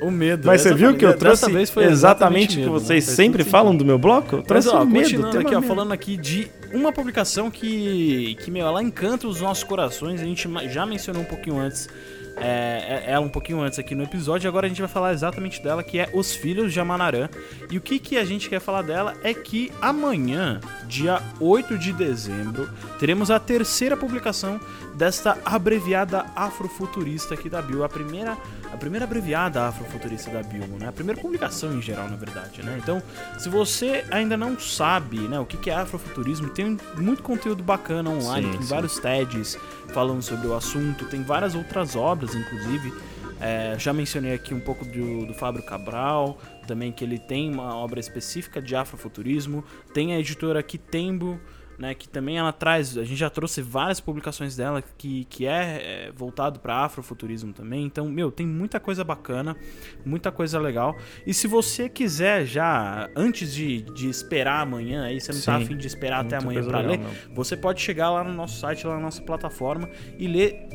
[0.00, 0.46] O medo.
[0.46, 1.50] Mas você viu que eu trouxe
[1.80, 3.14] exatamente o que vocês né?
[3.14, 4.36] sempre falam do meu bloco?
[4.36, 8.50] Eu trouxe Mas, ó, medo, continuando aqui, ó, falando aqui de uma publicação que, que,
[8.50, 10.20] meu, ela encanta os nossos corações.
[10.20, 11.88] A gente já mencionou um pouquinho antes
[12.36, 14.48] é, é, ela um pouquinho antes aqui no episódio.
[14.48, 17.28] Agora a gente vai falar exatamente dela, que é Os Filhos de Amanarã.
[17.70, 21.92] E o que, que a gente quer falar dela é que amanhã, dia 8 de
[21.92, 22.68] dezembro,
[22.98, 24.60] teremos a terceira publicação
[24.94, 27.84] desta abreviada afrofuturista aqui da Bill.
[27.84, 28.36] A primeira,
[28.72, 30.88] a primeira abreviada afrofuturista da Bill, né?
[30.88, 32.78] A primeira publicação em geral, na verdade, né?
[32.82, 33.02] Então,
[33.38, 38.46] se você ainda não sabe né, o que é afrofuturismo, tem muito conteúdo bacana online,
[38.46, 38.68] sim, tem sim.
[38.68, 39.58] vários TEDs
[39.92, 42.92] falando sobre o assunto, tem várias outras obras, inclusive.
[43.38, 47.76] É, já mencionei aqui um pouco do, do Fábio Cabral, também que ele tem uma
[47.76, 49.62] obra específica de afrofuturismo.
[49.92, 51.38] Tem a editora Kitembo,
[51.78, 56.06] né, que também ela traz, a gente já trouxe várias publicações dela que, que é,
[56.08, 57.84] é voltado para afrofuturismo também.
[57.84, 59.56] Então, meu, tem muita coisa bacana,
[60.04, 60.96] muita coisa legal.
[61.26, 65.50] E se você quiser já, antes de, de esperar amanhã, aí você não tá Sim,
[65.50, 67.10] tá afim de esperar até amanhã para ler, não.
[67.34, 70.68] você pode chegar lá no nosso site, lá na nossa plataforma e ler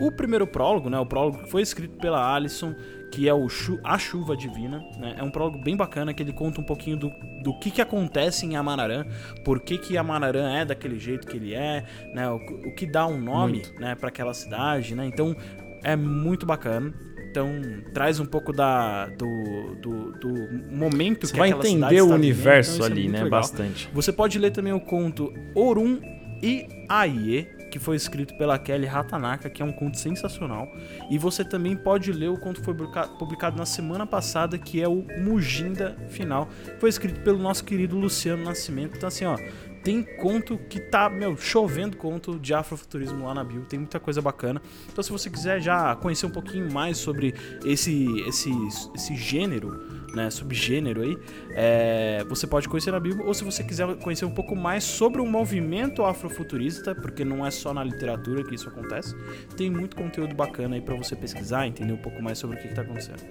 [0.00, 2.74] o primeiro prólogo, né, o prólogo que foi escrito pela Alison
[3.10, 4.84] que é o Chu A Chuva Divina.
[4.98, 5.16] Né?
[5.18, 8.46] É um prólogo bem bacana que ele conta um pouquinho do, do que, que acontece
[8.46, 9.04] em Amararã,
[9.44, 11.84] por que, que Amararã é daquele jeito que ele é,
[12.14, 12.28] né?
[12.30, 14.94] o, o que dá um nome né, para aquela cidade.
[14.94, 15.06] Né?
[15.06, 15.36] Então
[15.82, 16.92] é muito bacana.
[17.30, 17.60] Então
[17.92, 22.86] traz um pouco da, do, do, do momento Você que vai entender o universo então,
[22.86, 23.24] é ali, né?
[23.24, 23.30] Legal.
[23.30, 23.88] Bastante.
[23.92, 26.00] Você pode ler também o conto Orum
[26.42, 30.70] e Aie, que foi escrito pela Kelly Hatanaka, que é um conto sensacional.
[31.10, 32.74] E você também pode ler o conto que foi
[33.18, 36.48] publicado na semana passada, que é o Mujinda Final.
[36.78, 38.96] Foi escrito pelo nosso querido Luciano Nascimento.
[38.96, 39.36] Então, assim, ó,
[39.82, 44.20] tem conto que tá, meu, chovendo conto de afrofuturismo lá na bio, tem muita coisa
[44.20, 44.60] bacana.
[44.90, 48.50] Então se você quiser já conhecer um pouquinho mais sobre esse esse
[48.94, 51.18] esse gênero, né, subgênero aí,
[51.50, 55.20] é, você pode conhecer na Bíblia, ou se você quiser conhecer um pouco mais sobre
[55.20, 59.14] o movimento afrofuturista, porque não é só na literatura que isso acontece,
[59.56, 62.68] tem muito conteúdo bacana aí para você pesquisar, entender um pouco mais sobre o que,
[62.68, 63.22] está acontecendo.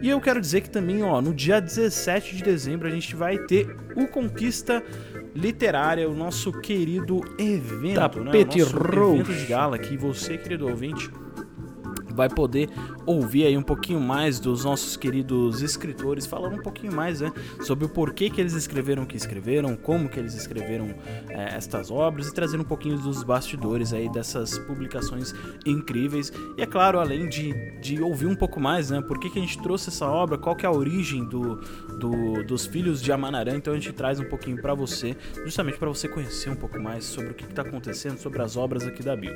[0.00, 3.38] E eu quero dizer que também, ó, no dia 17 de dezembro a gente vai
[3.38, 4.82] ter o Conquista
[5.34, 8.64] Literária, o nosso querido evento, Tapete né?
[8.64, 9.14] O nosso roxo.
[9.14, 11.10] evento de gala que você, querido ouvinte,
[12.14, 12.68] vai poder
[13.06, 17.32] ouvir aí um pouquinho mais dos nossos queridos escritores, falando um pouquinho mais né,
[17.62, 20.94] sobre o porquê que eles escreveram o que escreveram, como que eles escreveram
[21.28, 25.34] é, estas obras e trazendo um pouquinho dos bastidores aí dessas publicações
[25.66, 26.32] incríveis.
[26.56, 29.42] E é claro, além de, de ouvir um pouco mais, né, por que, que a
[29.42, 31.56] gente trouxe essa obra, qual que é a origem do,
[31.98, 35.88] do dos Filhos de Amanarã, então a gente traz um pouquinho para você, justamente para
[35.88, 39.16] você conhecer um pouco mais sobre o que está acontecendo, sobre as obras aqui da
[39.16, 39.34] Bill.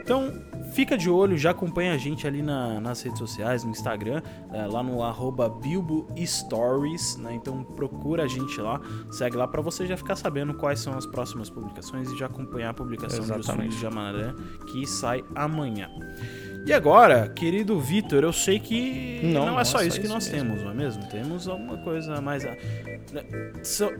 [0.00, 0.32] Então,
[0.72, 4.66] fica de olho, já acompanha a gente ali na, nas redes sociais, no Instagram, é,
[4.66, 7.34] lá no arroba Bilbo Stories, né?
[7.34, 11.06] Então procura a gente lá, segue lá para você já ficar sabendo quais são as
[11.06, 13.74] próximas publicações e já acompanhar a publicação dos Exatamente.
[13.74, 14.34] Filhos de Amanarã,
[14.70, 15.88] que sai amanhã.
[16.66, 20.48] E agora, querido Vitor, eu sei que não, Não, é só isso que nós mesmo.
[20.48, 21.04] temos, não é mesmo?
[21.08, 22.42] Temos alguma coisa mais.
[22.44, 22.56] né,
[23.62, 23.90] so-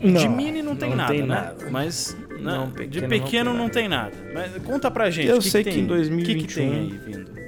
[0.00, 1.26] Não, de mini não tem não nada, tem né?
[1.26, 1.70] nada.
[1.70, 4.12] Mas né, Não, de pequeno pequeno não não tem nada.
[4.32, 5.28] Mas conta pra gente.
[5.28, 5.84] Eu que sei que que tem?
[5.84, 7.38] em 2021 O que, que tem aí vindo?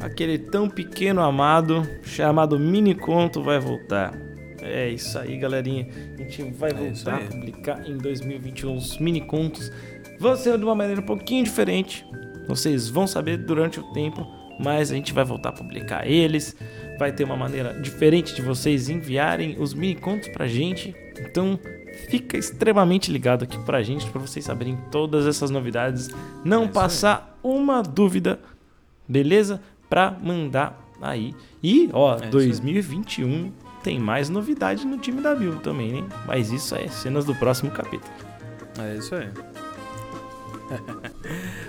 [0.00, 4.12] Aquele tão pequeno amado chamado mini conto vai voltar.
[4.60, 5.86] É isso aí, galerinha.
[6.14, 9.70] A gente vai É voltar a publicar em 2021 os mini contos.
[10.18, 12.04] Vão ser de uma maneira um pouquinho diferente.
[12.48, 14.26] Vocês vão saber durante o tempo,
[14.62, 16.56] mas a gente vai voltar a publicar eles.
[16.98, 20.94] Vai ter uma maneira diferente de vocês enviarem os mini contos pra gente.
[21.18, 21.58] Então,
[22.08, 26.08] fica extremamente ligado aqui pra gente para vocês saberem todas essas novidades,
[26.44, 28.38] não É passar uma dúvida
[29.08, 29.60] beleza?
[29.88, 31.34] Pra mandar aí.
[31.62, 32.30] E, ó, É isso aí.
[32.30, 36.08] 2021 tem mais novidade no time da Bill também, né?
[36.26, 38.12] Mas isso é cenas do próximo capítulo.
[38.78, 39.28] É isso aí.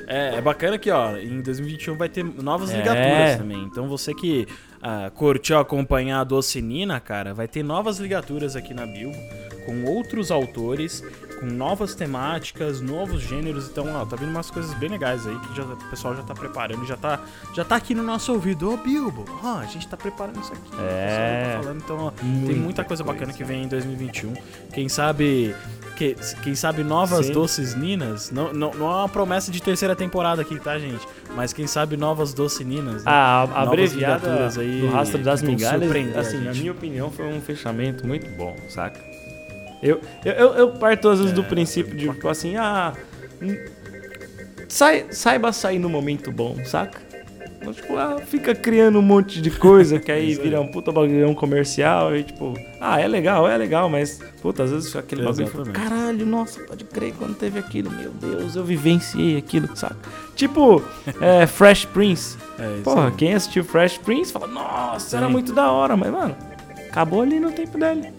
[0.07, 2.77] É, é bacana que, ó, em 2021 vai ter novas É.
[2.77, 3.63] ligaturas também.
[3.63, 4.47] Então você que
[4.81, 9.17] ah, curtiu acompanhar a Doce Nina, cara, vai ter novas ligaturas aqui na Bilbo,
[9.65, 11.03] com outros autores,
[11.39, 13.67] com novas temáticas, novos gêneros.
[13.67, 16.35] Então, ó, tá vindo umas coisas bem legais aí que já, o pessoal já tá
[16.35, 17.19] preparando, já tá,
[17.55, 18.71] já tá aqui no nosso ouvido.
[18.71, 20.67] Ô, Bilbo, ó, a gente tá preparando isso aqui.
[20.67, 21.53] o pessoal já É.
[21.55, 21.81] tá falando.
[21.83, 23.37] Então, ó, tem Muita muita coisa bacana coisa.
[23.39, 24.33] que vem em 2021.
[24.71, 25.55] Quem sabe.
[25.95, 27.33] Que, quem sabe novas Sim.
[27.33, 28.29] doces ninas?
[28.29, 31.07] Não, não, não é uma promessa de terceira temporada aqui, tá, gente?
[31.35, 33.03] Mas quem sabe novas doces ninas.
[33.03, 33.11] né?
[33.11, 37.25] A, a Novas abreviada aí do rastro das migalhas, a assim, na minha opinião, foi
[37.25, 38.99] um fechamento muito bom, saca?
[39.81, 42.93] Eu, eu, eu, eu parto às vezes É, do princípio de, tipo assim, ah...
[43.41, 43.55] hum,
[44.67, 46.99] Sai, saiba sair no momento bom, saca?
[47.73, 52.15] Tipo, ah, fica criando um monte de coisa que aí vira um puta bagulhão comercial
[52.15, 56.25] e tipo, ah, é legal, é legal, mas puta, às vezes aquele bagulho fala, caralho,
[56.25, 59.95] nossa, pode crer quando teve aquilo, meu Deus, eu vivenciei aquilo, saca?
[60.35, 60.83] Tipo,
[61.21, 62.37] é, Fresh Prince.
[62.59, 65.31] É isso Porra, quem assistiu Fresh Prince fala, nossa, era Sim.
[65.31, 66.35] muito da hora, mas mano,
[66.89, 68.09] acabou ali no tempo dele.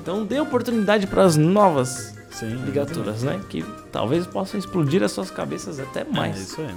[0.00, 3.40] Então dê oportunidade para as novas Sim, ligaturas, né?
[3.48, 6.38] Que talvez possam explodir as suas cabeças até É mais.
[6.38, 6.68] isso aí.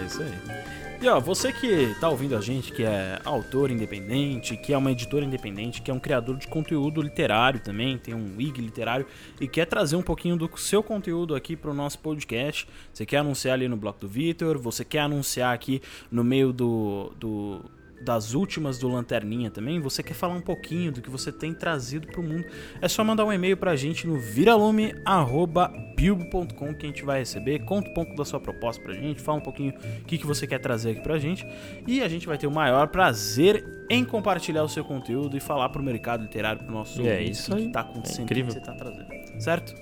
[0.00, 0.74] É isso aí.
[1.04, 4.90] E ó, você que tá ouvindo a gente, que é autor independente, que é uma
[4.90, 9.06] editora independente, que é um criador de conteúdo literário também, tem um IG literário
[9.38, 12.66] e quer trazer um pouquinho do seu conteúdo aqui pro nosso podcast.
[12.92, 17.12] Você quer anunciar ali no Bloco do Vitor, você quer anunciar aqui no meio do,
[17.18, 17.60] do
[18.04, 22.06] das últimas do Lanterninha também, você quer falar um pouquinho do que você tem trazido
[22.06, 22.44] pro mundo,
[22.80, 27.90] é só mandar um e-mail pra gente no viralume@bilbo.com que a gente vai receber, conta
[27.90, 30.58] um pouco da sua proposta pra gente, fala um pouquinho o que, que você quer
[30.58, 31.46] trazer aqui pra gente
[31.86, 35.68] e a gente vai ter o maior prazer em compartilhar o seu conteúdo e falar
[35.70, 37.66] pro mercado literário, pro nosso É isso o que aí.
[37.68, 38.54] que tá acontecendo, É o que incrível.
[38.54, 39.06] que você tá trazendo,
[39.42, 39.74] certo?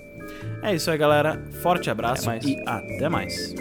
[0.61, 1.43] É isso aí, galera.
[1.61, 3.53] Forte abraço Até e até mais.